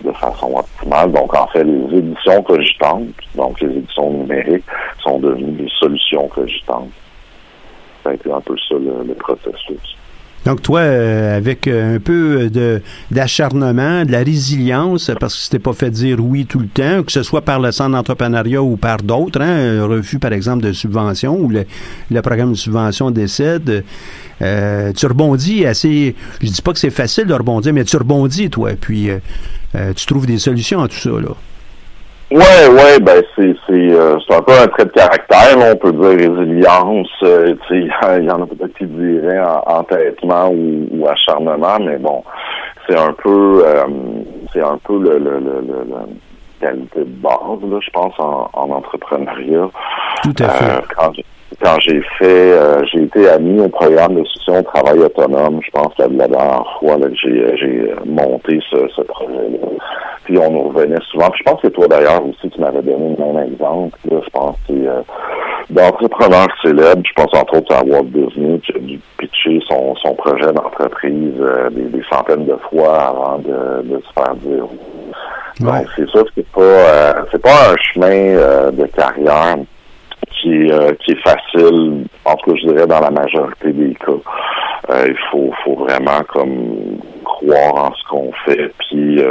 [0.03, 1.11] de façon optimale.
[1.11, 4.65] Donc en fait, les éditions cogitantes, donc les éditions numériques,
[5.03, 6.91] sont devenues des solutions cogitantes.
[8.03, 9.97] Ça a été un peu ça le, processus.
[10.45, 15.59] Donc toi, euh, avec euh, un peu de d'acharnement, de la résilience, parce que c'était
[15.59, 18.77] pas fait dire oui tout le temps, que ce soit par le centre d'entrepreneuriat ou
[18.77, 23.83] par d'autres, hein, un refus par exemple de subvention ou le, programme de subvention décède,
[24.41, 26.15] euh, tu rebondis assez.
[26.41, 29.09] Je dis pas que c'est facile de rebondir, mais tu rebondis toi, puis
[29.95, 31.35] tu trouves des solutions à tout ça là.
[32.31, 35.91] Ouais, ouais, ben c'est c'est euh, c'est un peu un trait de caractère, on peut
[35.91, 37.09] dire résilience.
[37.23, 42.23] Euh, il y, en a peut-être qui diraient entêtement ou, ou, acharnement, mais bon,
[42.87, 43.83] c'est un peu euh,
[44.53, 45.95] c'est un peu le, le, le, le,
[46.59, 49.69] qualité de base, là, je pense, en, en entrepreneuriat.
[50.23, 50.83] Tout à fait.
[50.95, 51.11] quand
[51.61, 52.53] quand j'ai fait,
[52.91, 56.77] j'ai été admis au programme de soutien au travail autonome, je pense la, la dernière
[56.79, 59.67] fois là, que j'ai, j'ai monté ce, ce projet-là
[60.29, 61.27] puis on nous revenait souvent.
[61.31, 63.97] Puis je pense que toi d'ailleurs aussi, tu m'avais donné le même exemple.
[64.05, 65.01] je pense que euh,
[65.71, 70.13] d'entrepreneurs célèbres, je pense entre autres à Walt Disney qui a dû pitcher son, son
[70.13, 74.65] projet d'entreprise euh, des, centaines de fois avant de, de se faire dire.
[75.59, 79.57] Donc c'est sûr que c'est pas euh, c'est pas un chemin euh, de carrière
[80.31, 85.03] qui est, qui est facile, en tout cas je dirais dans la majorité des cas.
[85.07, 89.21] il faut, faut vraiment comme croire en ce qu'on fait, puis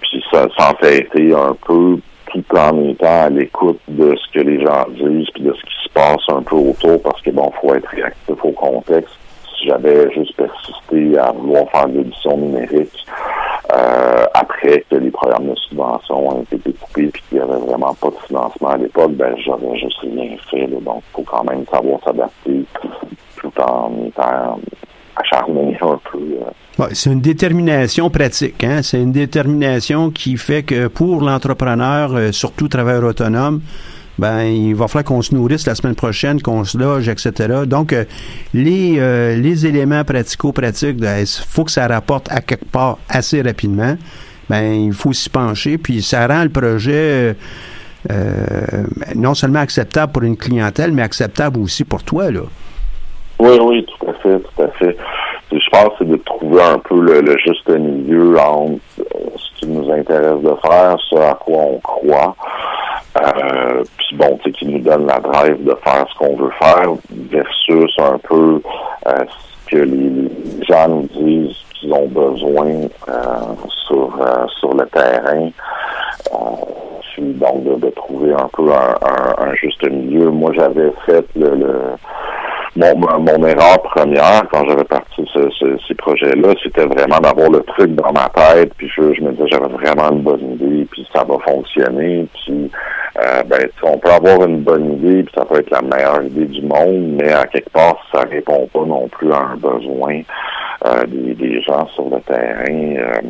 [0.00, 1.98] puis ça s'entêter un peu
[2.32, 5.84] tout en étant à l'écoute de ce que les gens disent puis de ce qui
[5.84, 9.14] se passe un peu autour parce que bon, faut être réactif au contexte.
[9.58, 13.04] Si j'avais juste persisté à vouloir faire de l'édition numérique
[13.72, 17.94] euh, après que les programmes de subvention ont été découpés puis qu'il n'y avait vraiment
[17.94, 20.66] pas de financement à l'époque, ben j'aurais juste rien fait.
[20.66, 22.64] Donc, il faut quand même savoir s'adapter
[23.36, 24.58] tout en étant
[25.16, 26.18] acharné un peu.
[26.18, 28.64] Euh, c'est une détermination pratique.
[28.64, 28.82] Hein?
[28.82, 33.60] C'est une détermination qui fait que pour l'entrepreneur, euh, surtout travailleur autonome,
[34.20, 37.62] ben il va falloir qu'on se nourrisse la semaine prochaine, qu'on se loge, etc.
[37.66, 38.04] Donc, euh,
[38.54, 43.42] les, euh, les éléments pratico-pratiques, il ben, faut que ça rapporte à quelque part assez
[43.42, 43.96] rapidement.
[44.48, 47.36] Ben, il faut s'y pencher, puis ça rend le projet
[49.14, 52.40] non seulement acceptable pour une clientèle, mais acceptable aussi pour toi, là.
[53.38, 54.96] Oui, oui, tout à fait, tout à fait
[55.52, 59.30] je pense c'est de trouver un peu le, juste milieu entre euh,
[59.60, 62.34] qui nous intéresse de faire, ce à quoi on croit,
[63.20, 66.52] euh, puis bon, tu sais, qui nous donne la drive de faire ce qu'on veut
[66.60, 68.62] faire, versus un peu
[69.06, 70.30] euh, ce que les,
[70.68, 72.68] gens nous disent qu'ils ont besoin
[73.08, 73.54] euh,
[73.86, 74.12] sur
[74.58, 75.50] sur le terrain.
[77.18, 80.30] donc de, trouver un peu un, un, juste milieu.
[80.30, 81.76] Moi, j'avais fait le, le
[82.76, 87.94] mon, mon erreur première quand j'avais parti ce, ces projets-là, c'était vraiment d'avoir le truc
[87.94, 91.24] dans ma tête, puis je, je me disais j'avais vraiment une bonne idée, puis ça
[91.24, 92.70] va fonctionner, puis
[93.18, 96.46] euh, ben on peut avoir une bonne idée, puis ça peut être la meilleure idée
[96.46, 100.20] du monde, mais à quelque part ça répond pas non plus à un besoin
[100.86, 102.96] euh, des, des, gens sur le terrain.
[102.96, 103.20] Euh,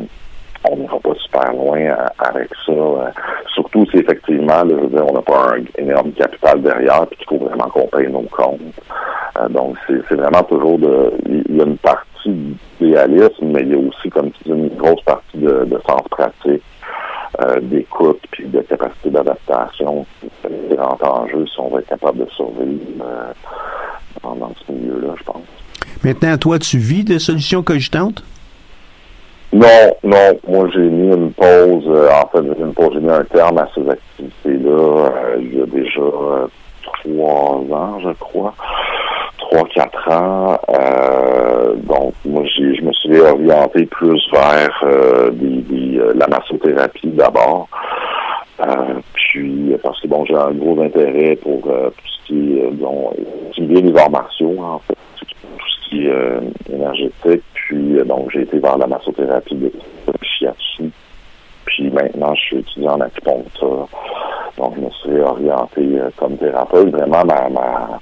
[0.69, 2.71] on n'ira pas super loin euh, avec ça.
[2.71, 3.09] Euh,
[3.53, 7.27] surtout si effectivement, je veux dire, on n'a pas un énorme capital derrière, puis qu'il
[7.27, 8.61] faut vraiment qu'on paye nos comptes.
[9.39, 11.13] Euh, donc, c'est vraiment toujours de.
[11.27, 14.69] Il y a une partie d'idéalisme, mais il y a aussi, comme tu dis, une
[14.69, 16.63] grosse partie de, sens pratique,
[17.63, 20.05] d'écoute, puis de capacité d'adaptation.
[20.41, 22.81] C'est grand enjeu si on va être capable de survivre
[24.23, 25.43] dans, dans ce milieu-là, je pense.
[26.03, 28.23] Maintenant, toi, tu vis des solutions cogitantes?
[29.53, 30.39] Non, non.
[30.47, 31.83] Moi, j'ai mis une pause.
[31.87, 32.41] Euh, en fait,
[32.93, 36.47] j'ai mis un terme à ces activités-là euh, il y a déjà euh,
[37.03, 38.53] trois ans, je crois.
[39.39, 40.57] Trois, quatre ans.
[41.83, 44.85] donc, moi, j'ai, je me suis orienté plus vers
[45.33, 47.67] des, la massothérapie d'abord.
[49.13, 53.11] puis, parce que bon, j'ai un gros intérêt pour tout ce qui est, bon,
[53.57, 57.43] les arts martiaux, en fait, tout ce qui est énergétique
[57.97, 59.71] euh, donc, j'ai été vers la massothérapie de
[60.21, 60.91] shiatsu.
[61.65, 63.87] Puis maintenant, je suis étudiant en acupuncture.
[64.57, 66.89] Donc, je me suis orienté euh, comme thérapeute.
[66.89, 67.99] Vraiment, ma, ma,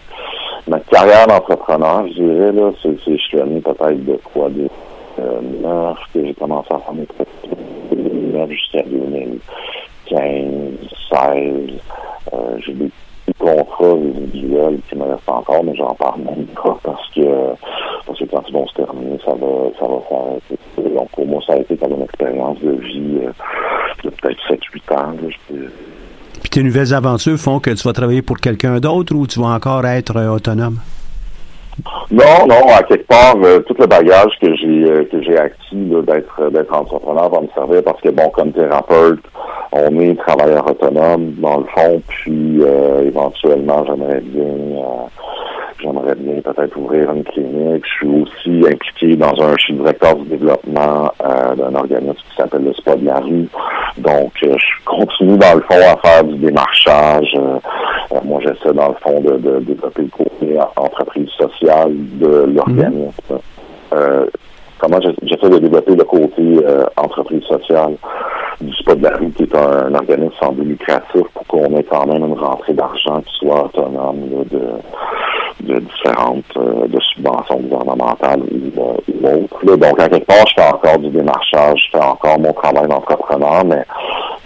[0.68, 4.68] ma carrière d'entrepreneur, je dirais, là, c'est, je suis allé peut-être de quoi, de
[5.20, 7.52] euh, que j'ai commencé à faire mes pratiques,
[8.50, 10.20] jusqu'à 2015,
[11.12, 11.80] 16.
[20.78, 23.32] Donc pour moi ça a été comme une expérience de vie euh,
[24.04, 25.14] de peut-être 7-8 ans.
[26.42, 29.48] Puis tes nouvelles aventures font que tu vas travailler pour quelqu'un d'autre ou tu vas
[29.48, 30.80] encore être euh, autonome?
[32.12, 36.52] Non, non, à quelque part, euh, tout le bagage que j'ai que j'ai acquis d'être
[36.52, 39.22] d'être entrepreneur va me servir parce que bon, comme thérapeute,
[39.72, 44.79] on est travailleur autonome dans le fond, puis euh, éventuellement j'aimerais bien euh,
[45.82, 47.84] j'aimerais bien peut-être ouvrir une clinique.
[47.86, 52.36] Je suis aussi impliqué dans un, je suis directeur du développement euh, d'un organisme qui
[52.36, 53.48] s'appelle le Spa de la rue.
[53.98, 57.34] Donc je continue dans le fond à faire du démarchage.
[58.24, 63.12] moi j'essaie dans le fond de, de développer le côté entreprise sociale de l'organisme.
[63.32, 63.38] Mm
[64.80, 66.58] comment j'essaie de développer le côté
[66.96, 67.96] entreprise sociale
[68.62, 71.84] du spa de la rue, qui est un, organisme sans but lucratif, pour qu'on ait
[71.84, 74.62] quand même une rentrée d'argent qui soit autonome de,
[75.62, 79.78] de différentes euh, de subventions gouvernementales ou, euh, autres.
[79.78, 83.66] donc, à quelque part, je fais encore du démarchage, je fais encore mon travail d'entrepreneur,
[83.66, 83.84] mais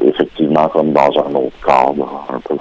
[0.04, 2.56] effectivement comme dans un autre cadre, un peu.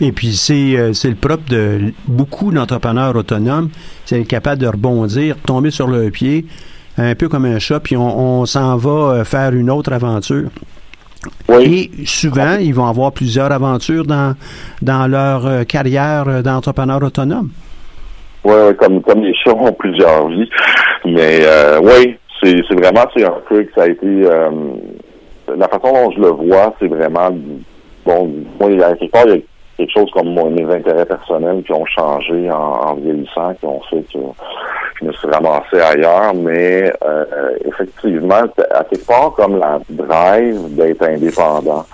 [0.00, 3.70] Et puis, c'est, euh, c'est le propre de beaucoup d'entrepreneurs autonomes,
[4.04, 6.46] c'est être capable de rebondir, tomber sur le pied,
[6.98, 10.48] un peu comme un chat, puis on, s'en va faire une autre aventure.
[11.60, 14.34] Et souvent, ils vont avoir plusieurs aventures dans,
[14.82, 17.50] dans leur euh, carrière euh, d'entrepreneur autonome.
[18.44, 20.50] Oui, comme, comme les chats ont plusieurs vies.
[21.06, 21.42] Mais
[21.82, 26.74] oui, c'est, vraiment c'est un truc, ça a été la façon dont je le vois,
[26.78, 27.30] c'est vraiment
[28.04, 28.30] bon,
[28.60, 29.40] moi, il y a quelque part, il y a
[29.76, 34.04] quelque chose comme mes intérêts personnels qui ont changé en, en vieillissant, qui ont fait
[34.12, 34.18] que
[35.04, 41.02] je me suis ramassé ailleurs, mais euh, effectivement, à quelque part comme la drive d'être
[41.02, 41.84] indépendant,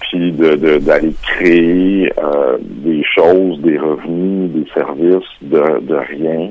[0.00, 6.50] puis de d'aller créer euh, des choses, des revenus, des services de, rien.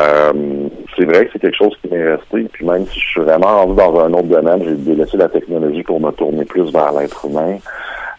[0.00, 2.48] Euh, c'est vrai que c'est quelque chose qui m'est resté.
[2.52, 5.82] Puis même si je suis vraiment rendu dans un autre domaine, j'ai délaissé la technologie
[5.82, 7.56] pour me tourner plus vers l'être humain.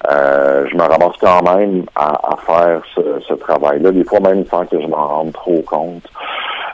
[0.10, 4.80] Je me ramasse quand même à, faire ce, ce travail-là, des fois même sans que
[4.80, 6.04] je m'en rende trop compte.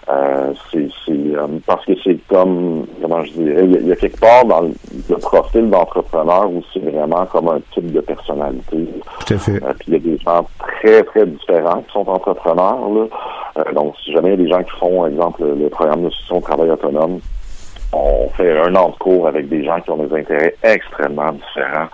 [0.10, 4.44] Euh, c'est euh, parce que c'est comme comment je dirais, il y, a, quelque part
[4.46, 8.88] dans le, profil d'entrepreneur où c'est vraiment comme un type de personnalité.
[9.28, 9.60] Tout à fait.
[9.60, 12.80] puis il y a des gens très très différents qui sont entrepreneurs.
[12.90, 13.72] Là.
[13.74, 16.10] donc si jamais il y a des gens qui font, par exemple, le programme de
[16.10, 17.20] soutien au travail autonome,
[17.94, 21.90] on fait un an de cours avec des gens qui ont des intérêts extrêmement différents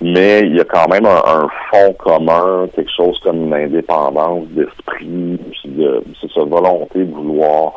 [0.00, 5.38] mais il y a quand même un, fond commun, quelque chose comme une indépendance d'esprit,
[5.50, 7.72] puis de, c'est sa volonté de vouloir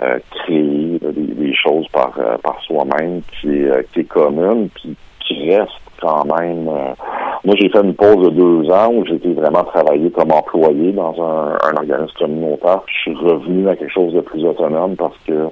[0.00, 4.96] euh, créer des, choses par, euh, par soi-même qui est, euh, qui est commune, puis
[5.26, 5.70] qui reste
[6.00, 6.64] quand même.
[6.64, 11.14] moi, j'ai fait une pause de deux ans où j'étais vraiment travaillé comme employé dans
[11.22, 12.80] un, un organisme communautaire.
[12.86, 15.48] Je suis revenu à quelque chose de plus autonome parce que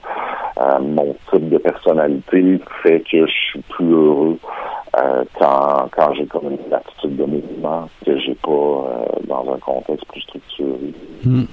[0.81, 4.39] mon type de personnalité fait que je suis plus heureux
[4.99, 9.59] euh, quand, quand j'ai comme une attitude de mouvement que j'ai pas euh, dans un
[9.59, 10.93] contexte plus structuré.
[11.25, 11.45] Hmm.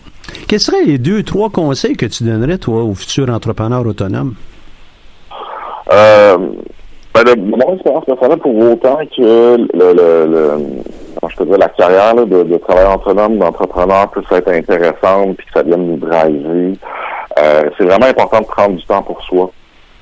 [0.47, 4.33] Quels seraient les deux, trois conseils que tu donnerais, toi, aux futurs entrepreneurs autonomes?
[5.93, 6.37] Euh,
[7.13, 10.57] ben, de mon expérience personnelle, pour autant que le, le, le
[11.29, 15.53] je peux dire, la carrière de, de travailleur autonome, d'entrepreneur puisse être intéressante puis que
[15.53, 16.73] ça vienne nous driver,
[17.77, 19.51] c'est vraiment important de prendre du temps pour soi.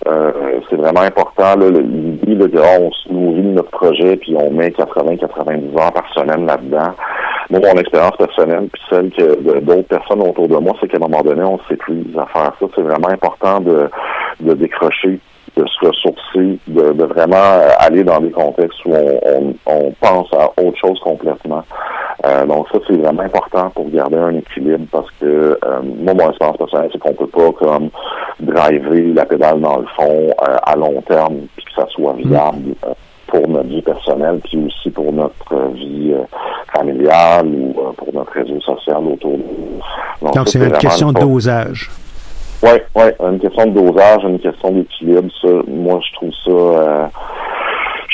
[0.07, 1.55] Euh, c'est vraiment important.
[1.55, 6.45] L'idée de on se nourrit de notre projet puis on met 80-90 heures par semaine
[6.45, 6.93] là-dedans.
[7.49, 11.07] Moi, mon expérience personnelle, puis celle que d'autres personnes autour de moi, c'est qu'à un
[11.07, 12.65] moment donné, on s'épuise à faire ça.
[12.75, 13.89] C'est vraiment important de,
[14.39, 15.19] de décrocher
[15.58, 20.28] de se ressourcer, de, de, vraiment aller dans des contextes où on, on, on pense
[20.34, 21.64] à autre chose complètement.
[22.26, 26.30] Euh, donc ça, c'est vraiment important pour garder un équilibre parce que euh, moi, mon
[26.30, 27.89] expérience personnelle, c'est qu'on peut pas comme
[28.39, 32.76] driver la pédale dans le fond euh, à long terme puis que ça soit viable
[33.28, 36.14] pour notre vie personnelle puis aussi pour notre vie
[36.74, 40.32] familiale ou pour notre réseau social autour de nous.
[40.34, 41.91] Donc, c'est une question de dosage.
[42.64, 45.30] Oui, oui, une question de dosage, une question d'équilibre.
[45.41, 47.12] Ça, moi, je trouve ça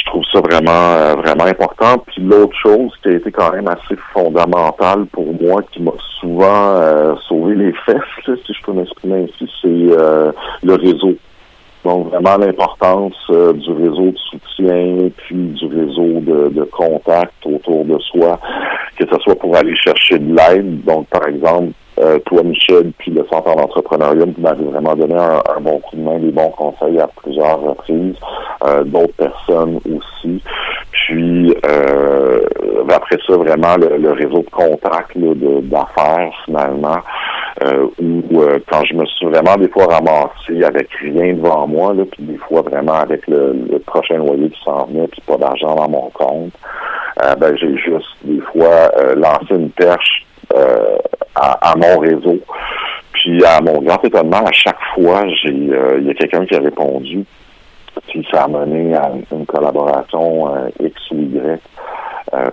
[0.02, 1.98] je trouve ça vraiment euh, vraiment important.
[2.08, 6.76] Puis l'autre chose qui a été quand même assez fondamentale pour moi, qui m'a souvent
[6.76, 10.32] euh, sauvé les fesses, si je peux m'exprimer ainsi, c'est euh,
[10.64, 11.16] le réseau.
[11.84, 17.98] Donc vraiment l'importance du réseau de soutien, puis du réseau de, de contact autour de
[18.00, 18.40] soi,
[18.98, 20.84] que ce soit pour aller chercher de l'aide.
[20.84, 25.60] Donc par exemple, euh, toi, Michel, puis le Centre d'entrepreneuriat, vous m'avez vraiment donné un,
[25.60, 28.16] bon coup de main, des bons conseils à plusieurs reprises.
[28.66, 30.42] Euh, d'autres personnes aussi.
[30.92, 32.40] Puis euh,
[32.90, 36.98] après ça, vraiment le, réseau de contacts d'affaires finalement.
[38.00, 42.24] où quand je me suis vraiment des fois ramassé avec rien devant moi, là, puis
[42.24, 46.10] des fois vraiment avec le, prochain loyer qui s'en venait, puis pas d'argent dans mon
[46.12, 46.54] compte,
[47.40, 50.26] ben j'ai juste des fois lancé une perche
[50.56, 50.98] euh,
[51.36, 52.40] à, mon réseau.
[53.14, 56.56] Puis à mon grand étonnement, à chaque fois, j'ai euh, il y a quelqu'un qui
[56.56, 57.26] a répondu.
[58.08, 61.60] Puis ça a mené à une collaboration euh, X ou Y.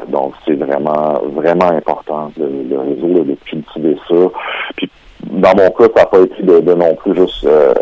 [0.09, 4.15] donc c'est vraiment vraiment important le, réseau de cultiver ça.
[4.77, 4.91] Puis
[5.39, 7.73] dans mon cas, ça n'a pas été de, non plus juste euh,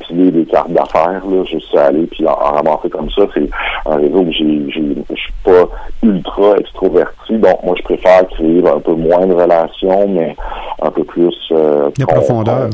[0.00, 3.22] piler des cartes d'affaires, là, juste aller puis en, ramasser comme ça.
[3.34, 3.48] C'est
[3.86, 5.68] un réseau où j'ai, je suis pas
[6.02, 10.34] ultra extroverti, donc moi je préfère créer un peu moins de relations, mais
[10.82, 12.70] un peu plus euh, de profondeur.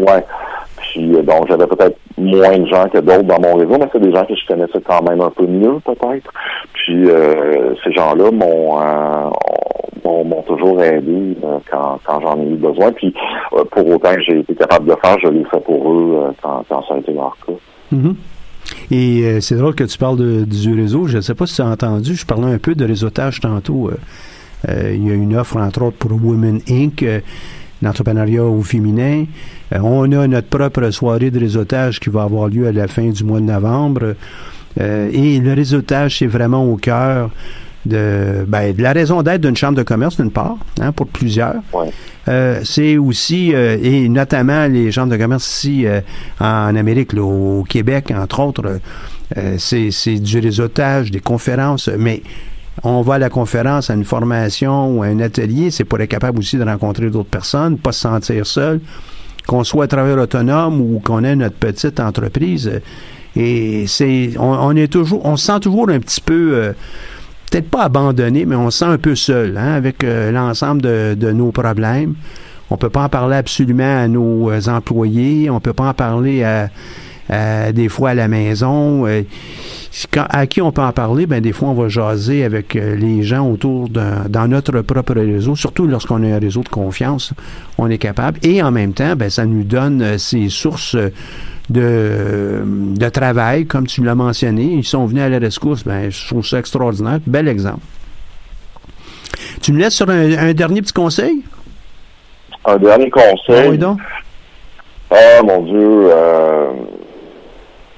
[0.00, 0.24] ouais.
[0.78, 4.00] Puis euh, donc j'avais peut-être moins de gens que d'autres dans mon réseau, mais c'est
[4.00, 6.32] des gens que je connaissais quand même un peu mieux peut-être.
[6.72, 8.78] Puis euh, ces gens-là m'ont
[10.06, 12.92] m'ont toujours aidé euh, quand, j'en ai eu besoin.
[12.92, 13.14] Puis
[13.52, 16.30] euh, pour autant que j'ai été capable de faire, je l'ai fait pour eux euh,
[16.42, 17.52] quand, ça a été leur cas.
[17.94, 18.14] Mm-hmm.
[18.90, 21.06] Et c'est drôle que tu parles du réseau.
[21.06, 23.90] Je ne sais pas si tu as entendu, je parlais un peu de réseautage tantôt.
[24.68, 27.04] il y a une offre, entre autres, pour Women Inc.,
[27.80, 29.24] l'entrepreneuriat au féminin.
[29.72, 33.22] on a notre propre soirée de réseautage qui va avoir lieu à la fin du
[33.22, 34.16] mois de novembre.
[34.80, 37.30] et le réseautage, c'est vraiment au cœur
[37.86, 41.54] de, ben, de la raison d'être d'une chambre de commerce, d'une part, hein, pour plusieurs.
[42.28, 46.00] Euh, c'est aussi, euh, et notamment les chambres de commerce ici euh,
[46.40, 48.80] en Amérique, au Québec, entre autres,
[49.58, 52.22] c'est du réseautage, des conférences, mais
[52.84, 56.10] on va à la conférence, à une formation ou à un atelier, c'est pour être
[56.10, 58.80] capable aussi de rencontrer d'autres personnes, pas se sentir seul.
[59.46, 62.80] qu'on soit travailleur autonome ou qu'on ait notre petite entreprise.
[63.36, 66.72] Et c'est, on, est toujours, on se sent toujours un petit peu,
[67.50, 71.32] peut-être pas abandonné, mais on se sent un peu seul hein, avec l'ensemble de, de,
[71.32, 72.14] nos problèmes.
[72.70, 75.50] On peut pas en parler absolument à nos employés.
[75.50, 76.68] On peut pas en parler à
[77.30, 79.06] euh, des fois à la maison.
[79.06, 79.22] Euh,
[80.14, 81.26] à qui on peut en parler?
[81.26, 85.14] Ben, des fois, on va jaser avec euh, les gens autour de, dans notre propre
[85.14, 87.32] réseau, surtout lorsqu'on a un réseau de confiance,
[87.78, 88.38] on est capable.
[88.42, 90.96] Et en même temps, ben, ça nous donne ces sources
[91.70, 94.64] de, de travail, comme tu l'as mentionné.
[94.64, 95.84] Ils sont venus à la rescousse.
[95.84, 97.18] Ben, je trouve ça extraordinaire.
[97.26, 97.80] Bel exemple.
[99.62, 101.42] Tu me laisses sur un, dernier petit conseil?
[102.64, 103.70] Un dernier conseil?
[103.70, 103.98] oui, donc.
[105.10, 106.10] Ah, mon Dieu.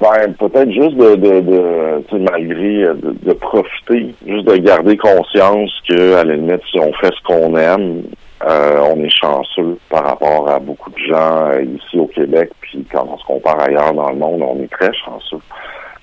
[0.00, 5.72] Ben, peut-être juste de, de, de malgré euh, de, de, profiter, juste de garder conscience
[5.88, 8.02] que à la limite, si on fait ce qu'on aime,
[8.44, 12.86] euh, on est chanceux par rapport à beaucoup de gens euh, ici au Québec, puis
[12.90, 15.40] quand on se compare ailleurs dans le monde, on est très chanceux.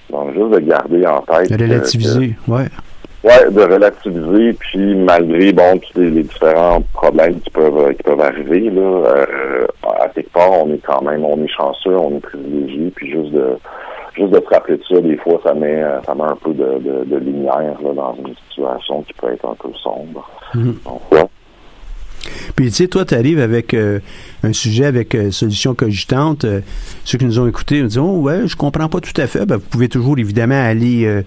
[0.10, 1.52] Donc juste de garder en tête.
[1.52, 2.66] De relativiser, ouais.
[3.24, 8.70] Ouais, de relativiser, puis malgré bon tous les, différents problèmes qui peuvent qui peuvent arriver
[8.70, 9.66] là, euh,
[10.00, 13.32] à quelque part, on est quand même, on est chanceux, on est privilégié, puis juste
[13.32, 13.58] de
[14.16, 16.54] juste de se rappeler de ça, des fois, ça met, euh, ça met un peu
[16.54, 20.30] de, de, lumière là, dans une situation qui peut être un peu sombre.
[20.54, 20.76] Mhm.
[20.86, 21.30] Donc,
[22.56, 24.00] Puis, tu sais, toi, tu arrives avec euh,
[24.44, 26.46] un sujet avec euh, solution cogitante.
[27.04, 29.46] ceux qui nous ont écoutés nous disent Oh, ouais, je comprends pas tout à fait.
[29.46, 31.24] Ben, vous pouvez toujours, évidemment, aller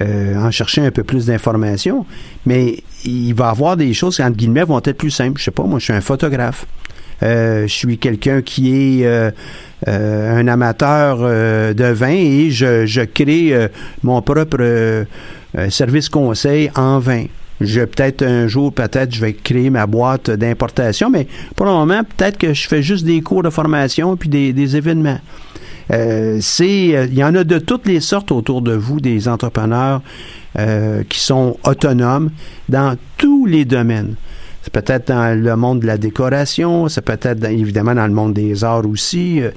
[0.00, 2.06] en chercher un peu plus d'informations.
[2.46, 5.38] Mais il va y avoir des choses qui, entre guillemets, vont être plus simples.
[5.38, 6.66] Je sais pas, moi, je suis un photographe.
[7.22, 9.32] je suis quelqu'un qui est
[9.86, 13.68] euh, un amateur euh, de vin et je, crée euh,
[14.02, 15.06] mon propre
[15.68, 17.26] service conseil en vin.
[17.60, 22.02] Je peut-être un jour, peut-être, je vais créer ma boîte d'importation, mais pour le moment,
[22.04, 25.18] peut-être que je fais juste des cours de formation puis des, des événements.
[25.90, 30.02] c'est, il y en a de toutes les sortes autour de vous, des entrepreneurs
[31.08, 32.30] qui sont autonomes
[32.68, 34.14] dans tous les domaines.
[34.78, 38.86] Peut-être dans le monde de la décoration, c'est peut-être évidemment dans le monde des arts
[38.86, 39.50] aussi, euh,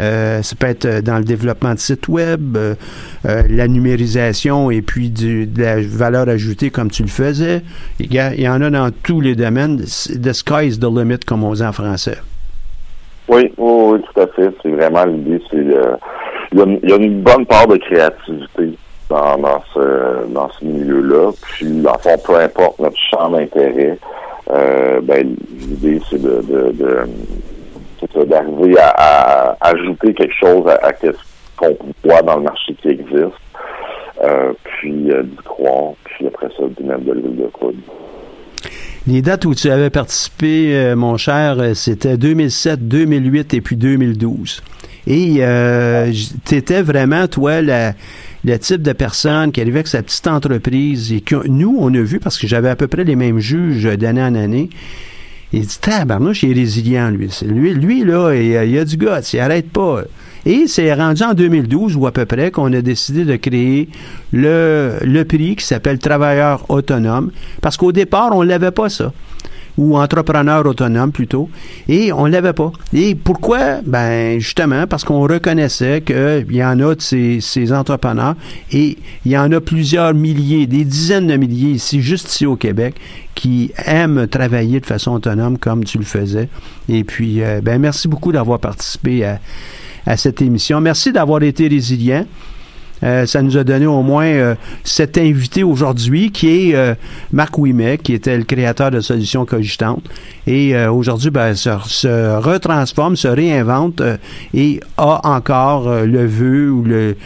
[0.00, 2.74] euh ça peut être dans le développement de sites web, euh,
[3.24, 7.62] la numérisation et puis de la valeur ajoutée comme tu le faisais.
[8.00, 9.78] Il y, en a dans tous les domaines.
[9.78, 12.18] The sky is the limit, comme on dit en français.
[13.28, 14.50] Oui, oui, tout à fait.
[14.62, 15.40] C'est vraiment l'idée.
[15.52, 15.70] Il
[16.52, 18.76] y, a une bonne part de créativité
[19.08, 21.30] dans, ce milieu-là.
[21.40, 23.98] Puis, en fond, peu importe notre champ d'intérêt,
[24.48, 31.10] ben, l'idée, c'est de, de, d'arriver à, ajouter quelque chose à, ce
[31.56, 33.34] qu'on voit dans le marché qui existe,
[34.22, 37.76] euh, puis euh, d'y croire, puis après ça, d'y mettre de l'huile de coude.
[39.06, 44.62] Les dates où tu avais participé, mon cher, c'était 2007, 2008 et puis 2012.
[45.06, 46.12] Et euh,
[46.44, 47.92] tu étais vraiment, toi, la,
[48.46, 52.00] le type de personne qui arrivait avec sa petite entreprise et que nous, on a
[52.00, 54.70] vu, parce que j'avais à peu près les mêmes juges d'année en année,
[55.52, 57.28] il dit, tabarnouche, il est résilient, lui.
[57.44, 60.02] Lui, lui là, il, a du gars, il arrête pas.
[60.44, 63.88] Et c'est rendu en 2012 ou à peu près qu'on a décidé de créer
[64.32, 67.32] le, le prix qui s'appelle Travailleur autonome.
[67.60, 69.12] Parce qu'au départ, on l'avait pas, ça
[69.76, 71.48] ou entrepreneur autonome plutôt,
[71.88, 72.72] et on l'avait pas.
[72.92, 73.80] Et pourquoi?
[73.84, 78.34] Ben justement parce qu'on reconnaissait qu'il y en a de ces, ces, entrepreneurs
[78.72, 82.56] et il y en a plusieurs milliers, des dizaines de milliers ici, juste ici au
[82.56, 82.94] Québec,
[83.34, 86.48] qui aiment travailler de façon autonome comme tu le faisais.
[86.88, 89.40] Et puis, euh, ben merci beaucoup d'avoir participé à,
[90.06, 90.80] à cette émission.
[90.80, 92.24] Merci d'avoir été résilient.
[93.02, 96.94] Euh, ça nous a donné au moins euh, cet invité aujourd'hui qui est euh,
[97.32, 100.04] Marc Ouimet, qui était le créateur de Solutions Cogitantes.
[100.46, 104.00] Et aujourd'hui, ben, se, se, retransforme, se réinvente
[104.54, 107.16] et a encore le vœu ou le,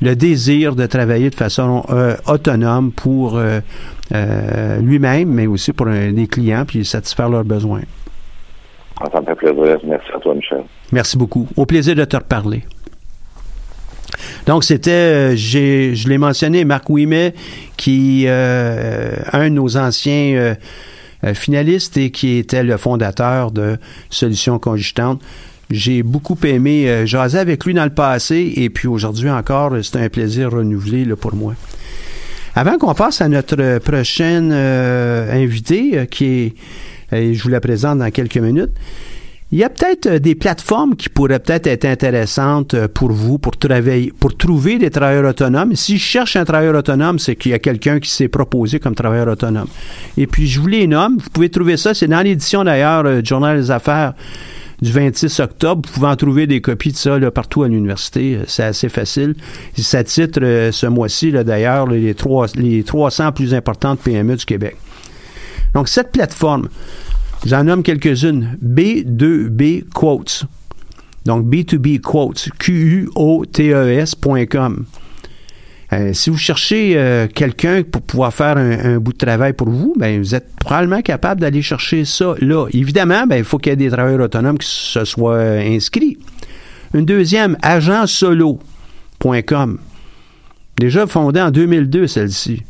[0.00, 1.84] le, désir de travailler de façon
[2.28, 3.40] autonome pour
[4.12, 7.82] lui-même, mais aussi pour les clients, puis satisfaire leurs besoins.
[9.12, 9.78] Ça me fait plaisir.
[9.82, 10.62] Merci à toi, Michel.
[10.92, 11.48] Merci beaucoup.
[11.56, 12.62] Au plaisir de te reparler.
[14.46, 17.34] Donc, c'était, euh, je l'ai mentionné, Marc Ouimet,
[17.76, 20.54] qui euh, un de nos anciens
[21.24, 25.20] euh, finalistes et qui était le fondateur de Solutions Congistantes.
[25.70, 30.08] J'ai beaucoup aimé jaser avec lui dans le passé et puis aujourd'hui encore, c'est un
[30.08, 31.54] plaisir renouvelé pour moi.
[32.56, 36.54] Avant qu'on passe à notre prochaine invité, qui
[37.12, 38.72] je vous la présente dans quelques minutes,
[39.52, 43.38] il y a peut-être euh, des plateformes qui pourraient peut-être être intéressantes euh, pour vous,
[43.38, 45.74] pour travailler, pour trouver des travailleurs autonomes.
[45.74, 48.94] Si je cherche un travailleur autonome, c'est qu'il y a quelqu'un qui s'est proposé comme
[48.94, 49.66] travailleur autonome.
[50.16, 51.18] Et puis, je vous les nomme.
[51.18, 51.94] Vous pouvez trouver ça.
[51.94, 54.14] C'est dans l'édition, d'ailleurs, euh, du Journal des Affaires
[54.80, 55.82] du 26 octobre.
[55.84, 58.38] Vous pouvez en trouver des copies de ça là, partout à l'université.
[58.46, 59.34] C'est assez facile.
[59.76, 62.14] Ça titre ce mois-ci, d'ailleurs, les,
[62.54, 64.76] les 300 plus importantes PME du Québec.
[65.74, 66.68] Donc, cette plateforme,
[67.44, 68.56] j'en nomme quelques-unes.
[68.64, 70.44] B2B Quotes.
[71.24, 72.48] Donc, B2B Quotes.
[72.58, 73.16] Q-U-O-T-E-S.com.
[75.92, 79.92] Euh, si vous cherchez euh, quelqu'un pour pouvoir faire un, bout de travail pour vous,
[79.98, 82.68] ben, vous êtes probablement capable d'aller chercher ça là.
[82.72, 86.16] Évidemment, ben, il faut qu'il y ait des travailleurs autonomes qui se soient euh, inscrits.
[86.94, 89.78] Une deuxième, agentsolo.com.
[90.78, 92.62] Déjà fondée en 2002, celle-ci.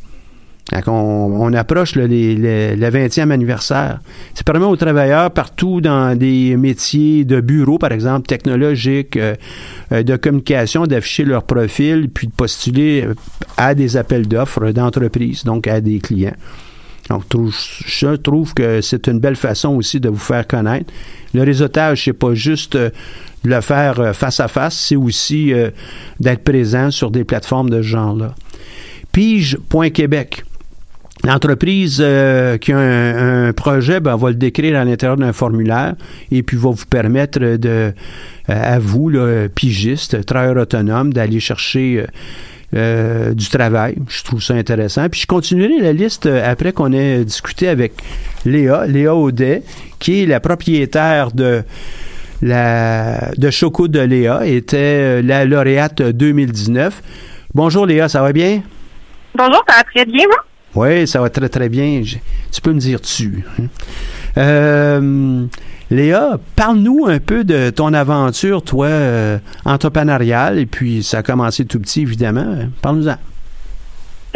[0.87, 4.01] On, approche le, 20e anniversaire.
[4.35, 9.35] Ça permet aux travailleurs partout dans des métiers de bureau, par exemple, technologiques, euh,
[9.91, 13.07] euh, de communication, d'afficher leur profil, puis de postuler
[13.57, 16.37] à des appels d'offres d'entreprise, donc à des clients.
[17.09, 20.93] Donc, je trouve que c'est une belle façon aussi de vous faire connaître.
[21.35, 22.93] Le réseautage, c'est pas juste de
[23.43, 25.71] le faire face à face, c'est aussi euh,
[26.21, 28.35] d'être présent sur des plateformes de ce genre-là.
[29.13, 30.45] Pige.québec.
[31.25, 35.95] L'entreprise euh, qui a un, projet ben, va le décrire à l'intérieur d'un formulaire
[36.31, 37.93] et puis va vous permettre de, euh,
[38.47, 42.07] à vous, là, pigiste, travailleur autonome, d'aller chercher
[42.75, 43.97] euh, du travail.
[44.09, 45.09] Je trouve ça intéressant.
[45.11, 47.93] Puis je continuerai la liste après qu'on ait discuté avec
[48.47, 49.63] Léa, Léa Audet,
[49.99, 51.63] qui est la propriétaire de
[52.41, 57.03] la de Choco de Léa, était la lauréate 2019.
[57.53, 58.63] Bonjour Léa, ça va bien?
[59.35, 60.39] Bonjour, ça va très bien, moi?
[60.75, 62.03] Oui, ça va très, très bien.
[62.03, 63.45] tu peux me dire tu.
[63.59, 63.65] Hein.
[64.39, 65.47] Euh,
[65.91, 71.65] Léa, parle-nous un peu de ton aventure, toi, euh, entrepreneuriale, et puis ça a commencé
[71.65, 72.59] tout petit, évidemment.
[72.81, 73.17] Parle-nous-en.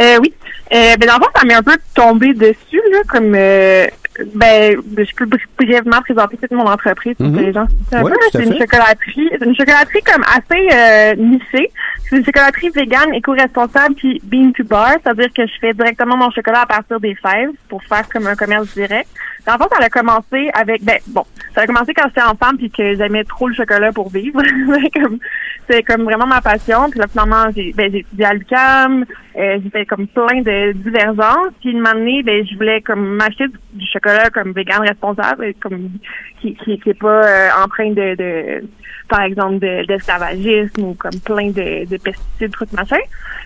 [0.01, 0.35] Euh, oui.
[0.72, 3.37] Euh, ben, dans le ça m'est un peu tombé dessus, là, comme
[4.35, 5.26] ben, je peux
[5.59, 7.41] brièvement présenter toute mon entreprise pour mhm.
[7.41, 7.66] les gens.
[7.91, 9.28] C'est un peu, c'est une chocolaterie.
[9.30, 11.70] C'est une chocolaterie comme assez euh, nichée.
[12.14, 12.70] C'est une chocolaterie
[13.16, 17.16] éco-responsable, puis bean to bar, c'est-à-dire que je fais directement mon chocolat à partir des
[17.16, 19.08] fèves pour faire comme un commerce direct.
[19.48, 22.70] En fait, ça a commencé avec, ben, bon, ça a commencé quand j'étais enfant puis
[22.70, 24.40] que j'aimais trop le chocolat pour vivre.
[25.68, 26.88] c'est comme vraiment ma passion.
[26.88, 28.86] Puis là, finalement, j'ai, ben, étudié à
[29.36, 31.52] euh, j'ai fait comme plein de divergences.
[31.60, 35.90] Puis une année, ben, je voulais comme m'acheter du, chocolat comme vegan responsable, comme
[36.45, 38.68] qui qui, qui est pas euh, empreint de, de
[39.09, 42.99] par exemple d'esclavagisme ou comme plein de, de pesticides, trucs machin.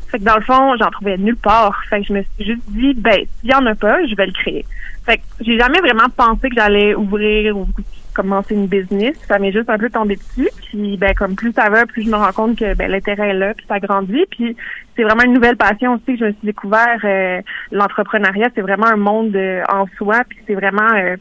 [0.08, 1.78] Fait que dans le fond, j'en trouvais nulle part.
[1.90, 4.26] Fait que je me suis juste dit, ben, s'il y en a pas, je vais
[4.26, 4.64] le créer.
[5.04, 7.66] Fait que j'ai jamais vraiment pensé que j'allais ouvrir ou
[8.14, 9.16] commencer une business.
[9.26, 10.48] Ça m'est juste un peu tombé dessus.
[10.66, 13.34] Puis ben comme plus ça va, plus je me rends compte que ben l'intérêt est
[13.34, 14.26] là, puis ça grandit.
[14.30, 14.56] Puis
[14.96, 16.98] c'est vraiment une nouvelle passion aussi que je me suis découvert.
[17.04, 17.40] Euh,
[17.70, 20.22] l'entrepreneuriat, c'est vraiment un monde euh, en soi.
[20.28, 21.16] Puis c'est vraiment euh,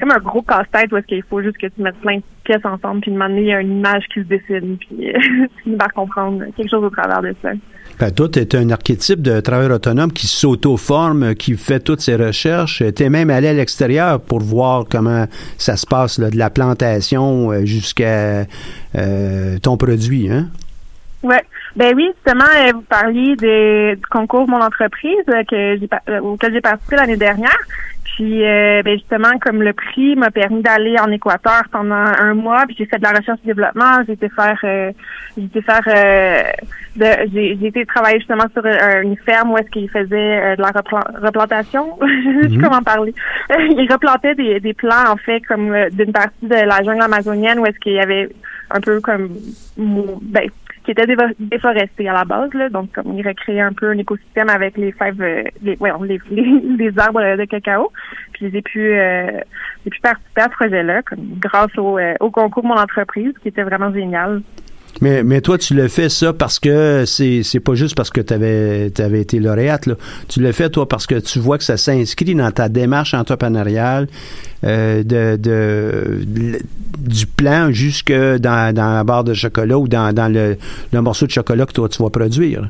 [0.00, 2.64] comme un gros casse-tête où est-ce qu'il faut juste que tu mettes plein de pièces
[2.64, 5.12] ensemble, puis de moment il y a une image qui se dessine, puis
[5.64, 7.50] tu vas comprendre quelque chose au travers de ça.
[7.98, 12.16] Ben, toi, tu es un archétype de travailleur autonome qui s'auto-forme, qui fait toutes ses
[12.16, 12.82] recherches.
[12.94, 15.26] Tu es même allé à l'extérieur pour voir comment
[15.58, 18.46] ça se passe, de la plantation euh, jusqu'à
[18.96, 20.48] euh, ton produit, hein?
[21.22, 21.36] Oui.
[21.76, 27.16] Ben oui, justement, euh, vous parliez du concours Mon entreprise que auquel j'ai participé l'année
[27.16, 27.58] dernière.
[28.04, 32.64] Puis euh, ben justement, comme le prix m'a permis d'aller en Équateur pendant un mois,
[32.66, 34.92] puis j'ai fait de la recherche et développement, j'ai été faire euh,
[35.36, 36.42] j'ai été faire euh,
[37.32, 40.70] j'ai, j'ai été travailler justement sur une ferme où est-ce qu'ils faisaient de la
[41.26, 41.98] replantation.
[42.02, 42.62] je sais mhm.
[42.62, 43.14] comment parler.
[43.50, 47.66] ils replantaient des, des plants en fait comme d'une partie de la jungle amazonienne où
[47.66, 48.28] est-ce qu'il y avait
[48.70, 49.30] un peu comme
[49.76, 50.48] ben
[50.84, 51.06] qui était
[51.38, 54.92] déforesté à la base, là, donc comme il recréait un peu un écosystème avec les
[54.92, 56.20] fèves, euh, les, ouais, les,
[56.78, 57.90] les, arbres de cacao.
[58.32, 59.40] Puis j'ai pu, euh,
[59.84, 63.48] j'ai pu participer à ce projet-là, comme grâce au, euh, au concours Mon entreprise, qui
[63.48, 64.42] était vraiment génial.
[65.00, 68.20] Mais, mais toi, tu le fais ça parce que c'est, c'est pas juste parce que
[68.20, 69.86] tu avais, été lauréate.
[69.86, 69.94] Là.
[70.28, 74.06] Tu le fais, toi, parce que tu vois que ça s'inscrit dans ta démarche entrepreneuriale
[74.64, 76.20] euh, de, de,
[76.98, 80.56] du plan jusque dans, dans la barre de chocolat ou dans, dans le,
[80.92, 82.68] le morceau de chocolat que toi, tu vas produire.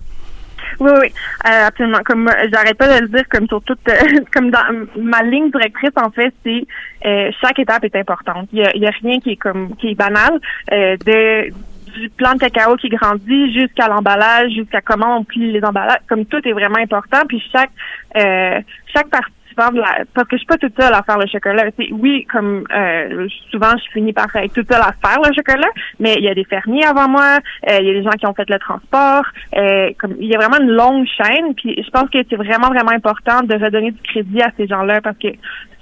[0.81, 1.13] Oui, oui,
[1.47, 2.01] euh, absolument.
[2.05, 3.79] Comme j'arrête pas de le dire, comme sur toute,
[4.33, 4.59] comme dans
[4.97, 6.67] ma ligne directrice, en fait, c'est
[7.07, 8.49] euh, chaque étape est importante.
[8.53, 10.41] Il y a, y a, rien qui est comme qui est banal.
[10.73, 11.53] Euh, de
[11.95, 16.01] du plant de cacao qui grandit jusqu'à l'emballage, jusqu'à comment on plie les emballages.
[16.09, 17.23] Comme tout est vraiment important.
[17.29, 17.71] Puis chaque
[18.17, 18.61] euh,
[18.95, 21.65] chaque participant de la, parce que je suis pas toute seule à faire le chocolat.
[21.79, 25.69] C'est oui, comme euh, souvent je finis par être toute seule à faire le chocolat,
[26.01, 27.39] mais il y a des fermiers avant moi,
[27.71, 29.25] euh, il y a des gens qui ont fait le transport.
[29.57, 31.55] Euh, comme il y a vraiment une longue chaîne.
[31.55, 35.01] Puis je pense que c'est vraiment vraiment important de redonner du crédit à ces gens-là
[35.01, 35.29] parce que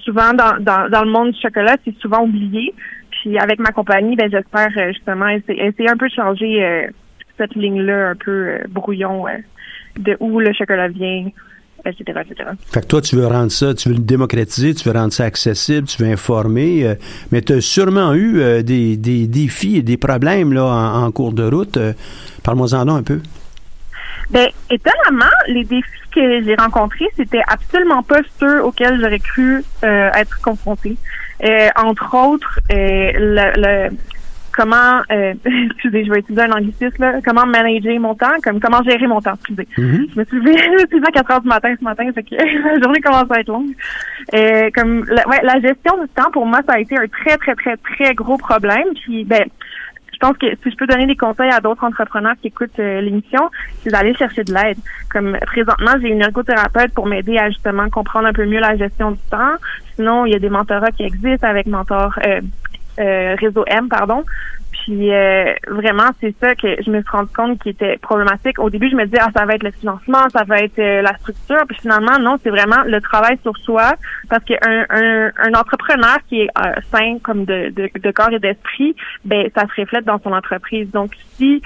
[0.05, 2.75] souvent dans, dans, dans le monde du chocolat, c'est souvent oublié.
[3.23, 6.89] Puis avec ma compagnie, ben j'espère justement essayer, un peu de changer
[7.39, 9.27] cette ligne-là un peu brouillon
[9.97, 11.29] de où le chocolat vient,
[11.85, 12.51] etc., etc.
[12.67, 15.25] Fait que toi, tu veux rendre ça, tu veux le démocratiser, tu veux rendre ça
[15.25, 16.95] accessible, tu veux informer, euh,
[17.31, 21.33] mais tu as sûrement eu euh, des, des, défis et des problèmes là, en, cours
[21.33, 21.77] de route.
[21.77, 21.93] Euh,
[22.43, 23.21] parle-moi-en un peu.
[24.31, 30.41] Bien, étonnamment, les défis que j'ai rencontrés, c'était absolument pas ceux auxquels j'aurais cru être
[30.41, 30.97] confrontée.
[31.77, 33.91] Entre autres, le,
[34.53, 35.35] comment, euh,
[35.71, 39.21] excusez, je vais utiliser un anglicisme, là, comment manager mon temps, comme comment gérer mon
[39.21, 39.67] temps, excusez.
[39.77, 40.13] Mm-hmm.
[40.13, 40.59] Je me suis levée,
[40.91, 42.35] je me à 4 heures du matin ce matin, fait que
[42.75, 43.75] la journée commence à être longue.
[44.35, 47.37] Euh, comme, la, ouais, la gestion du temps, pour moi, ça a été un très,
[47.39, 48.89] très, très, très gros problème.
[49.03, 49.45] Puis, ben,
[50.23, 53.51] pense que si je peux donner des conseils à d'autres entrepreneurs qui écoutent euh, l'émission,
[53.83, 54.79] c'est d'aller chercher de l'aide.
[55.11, 59.11] Comme présentement, j'ai une ergothérapeute pour m'aider à justement comprendre un peu mieux la gestion
[59.11, 59.57] du temps.
[59.97, 62.41] Sinon, il y a des mentorats qui existent avec mentor euh,
[63.01, 64.23] euh, réseau M, pardon.
[64.83, 68.59] Puis euh, vraiment, c'est ça que je me suis rendu compte qui était problématique.
[68.59, 71.03] Au début, je me disais ah ça va être le financement, ça va être euh,
[71.03, 71.63] la structure.
[71.69, 73.93] Puis finalement, non, c'est vraiment le travail sur soi.
[74.29, 76.51] Parce qu'un un, un entrepreneur qui est
[76.91, 80.91] sain comme de, de, de corps et d'esprit, ben ça se reflète dans son entreprise.
[80.91, 81.63] Donc si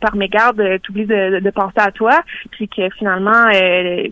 [0.00, 4.08] par mégarde, tu oublies de, de, penser à toi, puis que finalement, euh,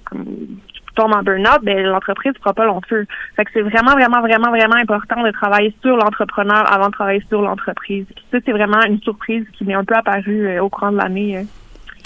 [0.99, 3.07] tombe en burn-out, ben, l'entreprise ne fera pas long feu.
[3.37, 7.23] Fait que c'est vraiment, vraiment, vraiment, vraiment important de travailler sur l'entrepreneur avant de travailler
[7.29, 8.05] sur l'entreprise.
[8.33, 11.39] Ça, c'est vraiment une surprise qui m'est un peu apparue euh, au courant de l'année.
[11.39, 11.43] Euh.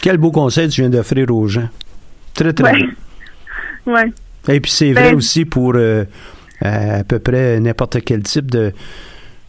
[0.01, 1.69] Quel beau conseil tu viens d'offrir aux gens.
[2.35, 2.89] Très, très ouais.
[3.87, 4.13] Ouais.
[4.49, 6.05] Et puis c'est vrai ben, aussi pour euh,
[6.61, 8.73] à peu près n'importe quel type de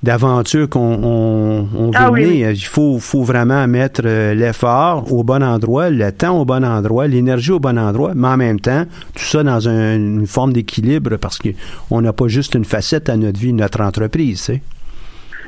[0.03, 2.51] d'aventure qu'on on, ah veut mener.
[2.51, 7.07] Il faut, faut vraiment mettre euh, l'effort au bon endroit, le temps au bon endroit,
[7.07, 8.85] l'énergie au bon endroit, mais en même temps,
[9.15, 13.39] tout ça dans une forme d'équilibre parce qu'on n'a pas juste une facette à notre
[13.39, 14.39] vie, notre entreprise.
[14.39, 14.61] Tu sais.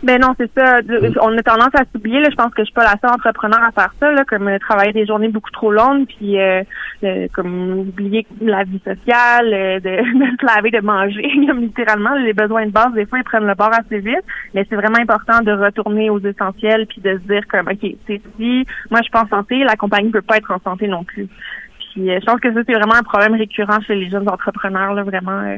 [0.03, 0.79] Ben non, c'est ça.
[1.21, 2.23] On a tendance à s'oublier.
[2.29, 4.59] Je pense que je suis pas la seule entrepreneur à faire ça, là, comme euh,
[4.59, 6.63] travailler des journées beaucoup trop longues, puis euh,
[7.33, 9.89] comme oublier la vie sociale, euh, de,
[10.31, 12.93] de, se laver, de manger, comme littéralement les besoins de base.
[12.93, 14.23] Des fois, ils prennent le bord assez vite,
[14.53, 18.21] mais c'est vraiment important de retourner aux essentiels, puis de se dire comme ok, c'est
[18.37, 21.27] si moi je pense en santé, la compagnie peut pas être en santé non plus.
[21.79, 25.03] Puis je pense que ça c'est vraiment un problème récurrent chez les jeunes entrepreneurs, là,
[25.03, 25.57] vraiment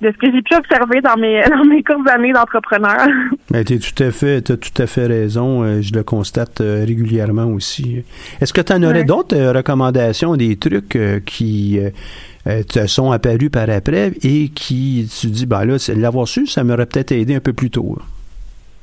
[0.00, 3.06] de ce que j'ai pu observer dans mes dans mes courtes années d'entrepreneur.
[3.50, 5.62] Ben, tu tout à fait, as tout à fait raison.
[5.62, 8.04] Euh, je le constate euh, régulièrement aussi.
[8.40, 11.80] Est-ce que tu en aurais d'autres euh, recommandations, des trucs qui
[12.44, 16.86] te sont apparus par après et qui tu dis ben là, l'avoir su, ça m'aurait
[16.86, 17.98] peut-être aidé un peu plus tôt.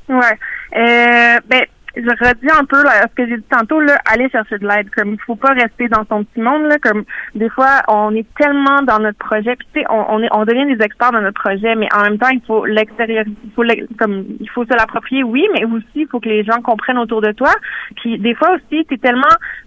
[0.10, 0.38] Ouais.
[0.74, 1.64] ben
[1.96, 4.90] je redis un peu là, ce que j'ai dit tantôt, là, aller chercher de l'aide.
[4.96, 6.64] Comme il faut pas rester dans son petit monde.
[6.64, 7.04] Là, comme
[7.36, 10.46] des fois, on est tellement dans notre projet, puis tu sais, on, on, est, on
[10.46, 13.64] devient des experts dans notre projet, mais en même temps, il faut l'extérieur, il faut
[13.98, 17.22] comme il faut se l'approprier, oui, mais aussi il faut que les gens comprennent autour
[17.22, 17.52] de toi.
[17.98, 19.24] Puis des fois aussi, tu es tellement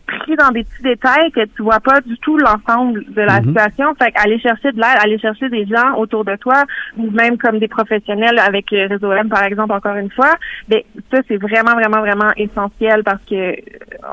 [0.07, 3.49] pris dans des petits détails que tu vois pas du tout l'ensemble de la mhm.
[3.49, 3.95] situation.
[4.01, 6.64] Fait aller chercher de l'aide, aller chercher des gens autour de toi,
[6.97, 10.35] ou même comme des professionnels avec euh, Réseau M, par exemple, encore une fois,
[10.68, 10.81] ben
[11.12, 13.56] ça, c'est vraiment, vraiment, vraiment essentiel parce que euh,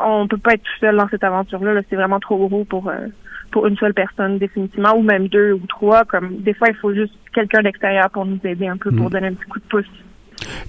[0.05, 1.81] on peut pas être tout seul dans cette aventure-là.
[1.89, 3.07] c'est vraiment trop gros pour euh,
[3.51, 6.03] pour une seule personne définitivement, ou même deux ou trois.
[6.05, 9.11] Comme des fois, il faut juste quelqu'un d'extérieur pour nous aider un peu, pour mhm.
[9.11, 9.85] donner un petit coup de pouce.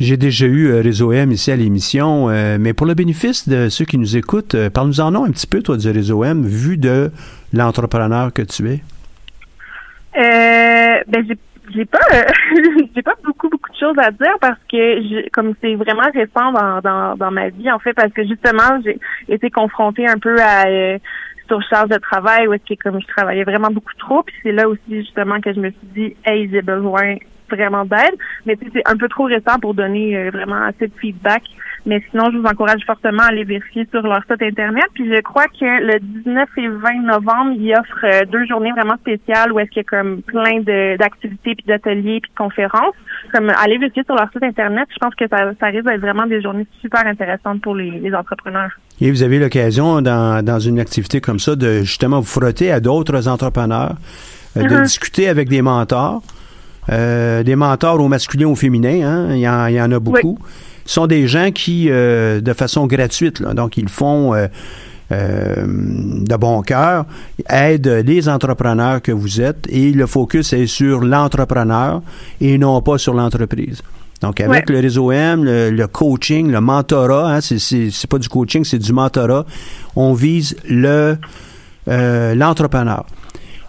[0.01, 3.68] J'ai déjà eu euh, Réseau M ici à l'émission, euh, mais pour le bénéfice de
[3.68, 7.11] ceux qui nous écoutent, euh, parle-nous-en un petit peu, toi, du Réseau M, vu de
[7.53, 8.82] l'entrepreneur que tu es.
[10.14, 11.39] ben, j'ai
[11.87, 11.99] pas
[12.95, 17.17] j'ai pas beaucoup beaucoup de choses à dire parce que comme c'est vraiment récent dans,
[17.17, 18.99] dans, ma vie en fait parce que justement j'ai
[19.29, 20.65] été confrontée un peu à
[21.49, 24.69] surcharge de travail où est-ce que comme je travaillais vraiment beaucoup trop puis c'est là
[24.69, 27.17] aussi justement que je me suis dit hey j'ai besoin
[27.51, 28.15] vraiment d'aide,
[28.47, 31.43] mais c'est un peu trop récent pour donner euh, vraiment assez de feedback.
[31.87, 34.85] Mais sinon, je vous encourage fortement à aller vérifier sur leur site Internet.
[34.95, 38.97] Puis je crois que le 19 et 20 novembre, ils offrent euh, deux journées vraiment
[38.97, 40.61] spéciales où est-ce qu'il y a comme plein
[40.97, 42.95] d'activités, puis d'ateliers, puis de conférences.
[43.32, 46.26] Comme aller vérifier sur leur site Internet, je pense que ça, ça risque d'être vraiment
[46.26, 48.70] des journées super intéressantes pour les, les entrepreneurs.
[49.01, 52.80] Et vous avez l'occasion, dans, dans une activité comme ça, de justement vous frotter à
[52.80, 53.97] d'autres entrepreneurs,
[54.57, 54.82] euh, de uh-huh.
[54.82, 56.22] discuter avec des mentors.
[56.91, 59.99] Euh, des mentors au masculin ou au féminin, hein, il, y en, y en, a
[59.99, 60.39] beaucoup,
[60.87, 64.49] sont des gens qui, euh, de façon gratuite, donc ils font euh,
[65.11, 67.07] de bon cœur,
[67.49, 72.03] aident les entrepreneurs que vous êtes et le focus est sur l'entrepreneur
[72.41, 73.82] et non pas sur l'entreprise.
[74.20, 78.78] Donc, avec le réseau M, le, coaching, le mentorat, hein, c'est pas du coaching, c'est
[78.78, 79.45] du mentorat,
[79.97, 81.18] on vise le
[81.87, 83.05] l'entrepreneur.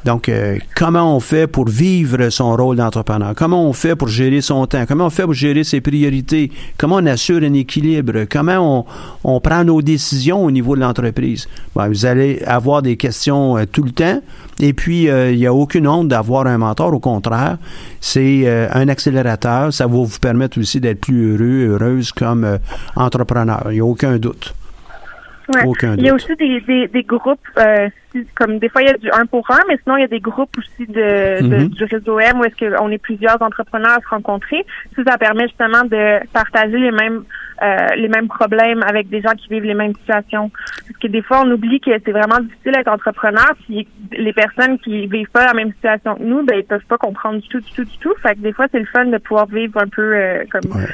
[0.06, 3.34] Donc, euh, comment on fait pour vivre son rôle d'entrepreneur?
[3.36, 4.86] Comment on fait pour gérer son temps?
[4.88, 6.51] Comment on fait pour gérer ses priorités?
[6.78, 8.26] Comment on assure un équilibre?
[8.30, 8.86] Comment
[9.24, 11.47] on, on prend nos décisions au niveau de l'entreprise?
[11.74, 14.22] vous allez avoir des questions euh, tout le temps.
[14.60, 16.93] Et puis, euh, il n'y a aucune honte d'avoir un mentor.
[16.93, 17.58] Au contraire,
[17.99, 19.74] c'est un accélérateur.
[19.74, 22.60] Ça va vous permettre aussi d'être plus heureux, heureuse comme
[22.95, 23.64] entrepreneur.
[23.72, 24.53] Il n'y a aucun doute.
[25.98, 27.89] Il y a aussi des, des, des groupes, euh,
[28.36, 30.08] comme des fois il y a du un pour un, mais sinon il y a
[30.08, 31.68] des groupes aussi de, mhm.
[31.70, 34.66] du réseau M où est-ce qu'on est plusieurs entrepreneurs à se rencontrer.
[34.96, 37.24] Ça, ça permet justement de partager les mêmes
[37.62, 40.52] euh, les mêmes problèmes avec des gens qui vivent les mêmes situations.
[40.88, 44.78] Parce que des fois on oublie que c'est vraiment difficile d'être entrepreneur si les personnes
[44.80, 47.62] qui vivent pas la même situation que nous, ben ils peuvent pas comprendre du tout,
[47.62, 48.14] du tout, du tout.
[48.22, 50.86] Fait que des fois c'est le fun de pouvoir vivre un peu euh, comme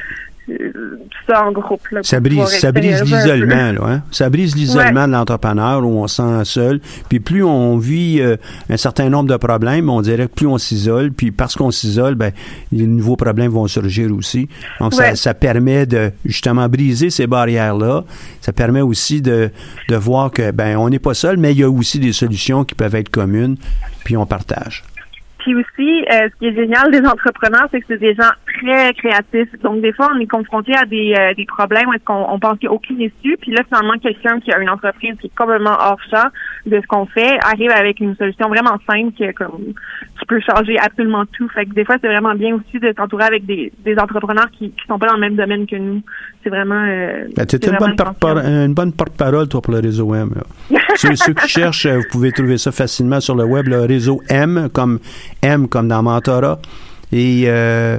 [1.26, 1.80] ça en groupe.
[2.02, 4.02] ça brise, ça brise l'isolement, là, hein?
[4.10, 6.80] Ça brise l'isolement de l'entrepreneur où on se sent seul.
[7.08, 8.36] Puis plus on vit euh,
[8.68, 11.12] un certain nombre de problèmes, on dirait que plus on s'isole.
[11.12, 12.32] Puis parce qu'on s'isole, ben,
[12.72, 14.48] les nouveaux problèmes vont surgir aussi.
[14.80, 18.04] Donc ça, ça, permet de justement briser ces barrières-là.
[18.40, 19.50] Ça permet aussi de,
[19.88, 22.64] de voir que ben on n'est pas seul, mais il y a aussi des solutions
[22.64, 23.56] qui peuvent être communes.
[24.04, 24.82] Puis on partage.
[25.42, 28.94] Puis aussi, euh, ce qui est génial des entrepreneurs, c'est que c'est des gens très
[28.94, 29.50] créatifs.
[29.62, 32.38] Donc, des fois, on est confronté à des, euh, des problèmes où est-ce qu'on on
[32.38, 33.36] pense qu'il n'y a aucune issue.
[33.40, 36.28] Puis là, finalement, quelqu'un qui a une entreprise qui est complètement hors champ
[36.66, 39.74] de ce qu'on fait arrive avec une solution vraiment simple qui, comme,
[40.22, 41.48] qui peut changer absolument tout.
[41.48, 44.66] Fait que des fois, c'est vraiment bien aussi de s'entourer avec des, des entrepreneurs qui
[44.66, 46.02] ne sont pas dans le même domaine que nous.
[46.42, 46.84] C'est vraiment...
[46.88, 50.34] Euh, ben, tu une, bonne une bonne porte-parole, toi, pour le réseau M.
[50.96, 54.68] ceux, ceux, qui cherchent, vous pouvez trouver ça facilement sur le web, le réseau M,
[54.72, 55.00] comme
[55.42, 56.58] M comme dans Mentora.
[57.12, 57.98] Et euh,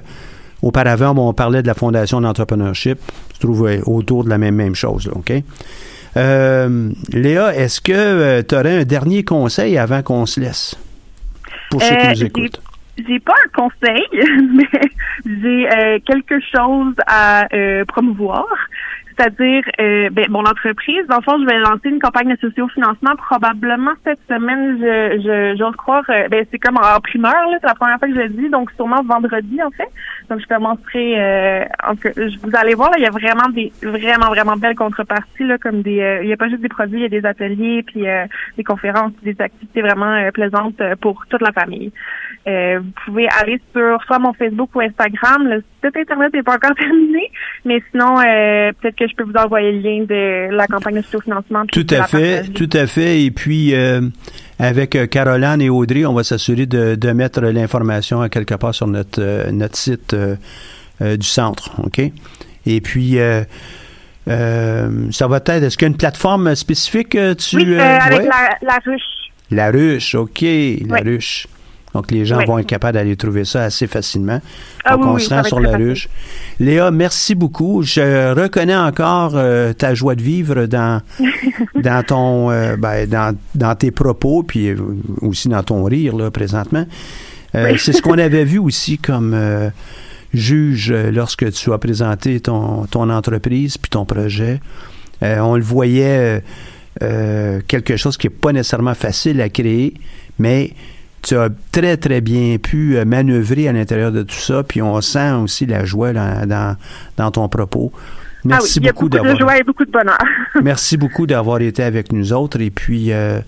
[0.62, 3.00] auparavant, on parlait de la Fondation d'entrepreneurship.
[3.36, 5.10] Je trouve autour de la même, même chose.
[5.14, 5.34] OK?
[6.16, 10.76] Euh, Léa, est-ce que euh, tu aurais un dernier conseil avant qu'on se laisse?
[11.74, 12.62] Pour ceux qui nous écoutent?
[13.08, 14.06] J'ai pas un conseil,
[14.54, 14.70] mais
[15.26, 17.48] j'ai quelque chose à
[17.88, 18.46] promouvoir.
[19.16, 23.16] C'est-à-dire, euh, ben, mon entreprise, dans le fond, je vais lancer une campagne de socio-financement
[23.16, 27.76] probablement cette semaine, je, je, j'ose croire, euh, ben, c'est comme en primeur, c'est la
[27.76, 29.90] première fois que je le dis, donc sûrement vendredi, en fait.
[30.30, 34.58] Donc, je commencerai, euh, en vous allez voir, il y a vraiment des, vraiment, vraiment
[34.58, 37.06] belles contreparties, là, comme des, euh, il n'y a pas juste des produits, il y
[37.06, 38.06] a des ateliers, puis
[38.58, 41.92] des conférences, des activités vraiment plaisantes pour toute la famille.
[42.46, 46.76] vous pouvez aller sur soit mon Facebook ou Instagram, le site Internet n'est pas encore
[46.78, 47.32] terminé,
[47.66, 51.66] mais sinon, peut-être que je peux vous envoyer le lien de la campagne de soutien-financement.
[51.72, 53.24] Tout à fait, tout à fait.
[53.24, 54.02] Et puis, euh,
[54.60, 58.88] avec euh, Caroline et Audrey, on va s'assurer de, mettre l'information à quelque part sur
[58.88, 60.16] notre, euh, notre site
[61.02, 62.00] du centre, OK?
[62.66, 63.18] Et puis,
[64.28, 67.18] ça va être, est-ce qu'il y a une plateforme spécifique?
[67.38, 68.24] Tu, oui, avec
[68.62, 69.02] la, ruche.
[69.52, 70.46] La ruche, OK,
[70.88, 71.48] la ruche.
[71.94, 74.42] Donc, les gens vont être capables d'aller trouver ça assez facilement.
[74.84, 76.10] Ah Donc, on se rend sur la ruche.
[76.60, 77.84] Léa, merci beaucoup.
[77.84, 81.02] Je reconnais encore euh, ta joie de vivre dans,
[81.76, 84.78] dans ton euh, ben, dans, dans, tes propos, puis euh,
[85.22, 86.86] aussi dans ton rire, là, présentement.
[87.54, 89.38] C'est ce qu'on avait vu aussi comme
[90.34, 94.60] juge lorsque tu as présenté ton, ton entreprise puis ton projet.
[95.22, 96.42] on le voyait
[97.00, 99.94] quelque chose qui n'est pas nécessairement facile à créer,
[100.40, 100.74] mais
[101.24, 105.00] tu as très, très bien pu euh, manœuvrer à l'intérieur de tout ça, puis on
[105.02, 106.78] sent aussi la joie dans,
[107.18, 107.92] dans, ton propos.
[108.44, 109.38] Merci ah beaucoup, d'avoir.
[109.38, 110.18] joie et beaucoup de bonheur.
[110.62, 113.40] merci beaucoup d'avoir été avec nous autres et puis euh,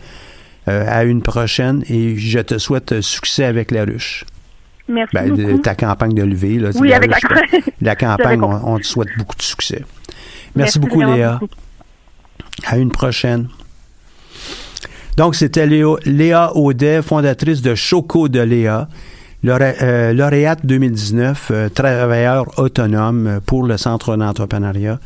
[0.70, 4.24] euh, à une prochaine et je te souhaite succès avec la ruche.
[4.88, 6.60] Merci ben, Ta campagne de levée.
[6.60, 9.84] Là, oui, avec la, la campagne, on, te souhaite beaucoup de succès.
[10.56, 11.40] Merci, beaucoup, Léa.
[12.66, 13.50] À une prochaine.
[15.18, 18.90] Donc, c'était Léa Audet, fondatrice de Choco de Léa,
[19.46, 25.00] euh, lauréate 2019, euh, travailleur autonome pour le Centre d'entrepreneuriat.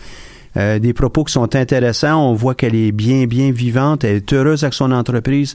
[0.57, 2.27] Euh, des propos qui sont intéressants.
[2.27, 5.53] On voit qu'elle est bien, bien vivante, elle est heureuse avec son entreprise,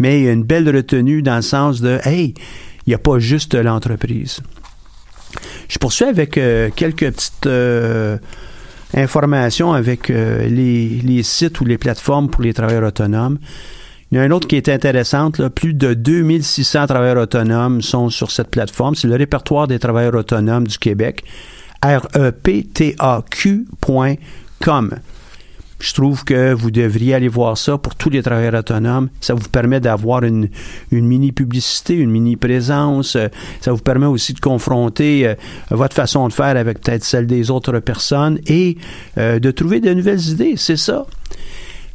[0.00, 2.34] mais il y a une belle retenue dans le sens de, hey,
[2.86, 4.40] il n'y a pas juste l'entreprise.
[5.68, 6.32] Je poursuis avec
[6.74, 7.48] quelques petites
[8.94, 13.38] informations avec les, les, sites ou les plateformes pour les travailleurs autonomes.
[14.12, 15.48] Il y a un autre qui est intéressante.
[15.48, 18.94] Plus de 2600 travailleurs autonomes sont sur cette plateforme.
[18.94, 21.24] C'est le répertoire des travailleurs autonomes du Québec.
[21.82, 22.94] reptaq.com.
[25.80, 29.08] Je trouve que vous devriez aller voir ça pour tous les travailleurs autonomes.
[29.22, 30.50] Ça vous permet d'avoir une,
[30.90, 33.16] mini-publicité, une mini-présence.
[33.62, 35.34] Ça vous permet aussi de confronter euh,
[35.70, 38.76] votre façon de faire avec peut-être celle des autres personnes et
[39.16, 40.54] euh, de trouver de nouvelles idées.
[40.56, 41.06] C'est ça.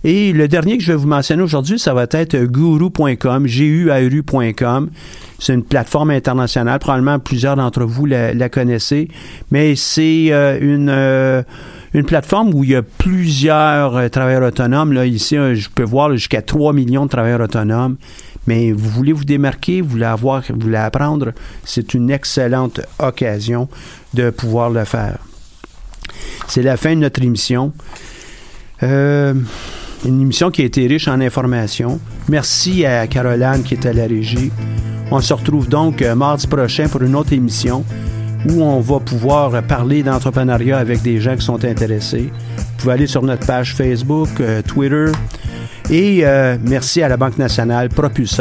[0.10, 4.90] Et le dernier que je vais vous mentionner aujourd'hui, ça va être guru.com, G-U-A-R-U.com.
[5.38, 6.80] C'est une plateforme internationale.
[6.80, 9.10] Probablement plusieurs d'entre vous la, connaissez.
[9.52, 11.44] Mais c'est euh, une, euh,
[11.94, 14.94] une plateforme où il y a plusieurs euh, travailleurs autonomes.
[14.94, 17.98] Là, ici, je peux voir jusqu'à 3 millions de travailleurs autonomes.
[18.48, 21.34] Mais vous voulez vous démarquer, vous voulez avoir, vous voulez apprendre,
[21.66, 23.68] c'est une excellente occasion
[24.14, 25.18] de pouvoir le faire.
[26.48, 27.74] C'est la fin de notre émission.
[28.84, 29.34] Euh,
[30.06, 32.00] une émission qui a été riche en informations.
[32.30, 34.52] Merci à Caroline qui est à la régie.
[35.12, 37.84] On se retrouve donc euh, mardi prochain pour une autre émission
[38.50, 42.32] où on va pouvoir parler d'entrepreneuriat avec des gens qui sont intéressés.
[42.58, 45.12] Vous pouvez aller sur notre page Facebook, euh, Twitter.
[45.90, 46.26] Et
[46.64, 48.36] merci à la Banque nationale, Propulseur.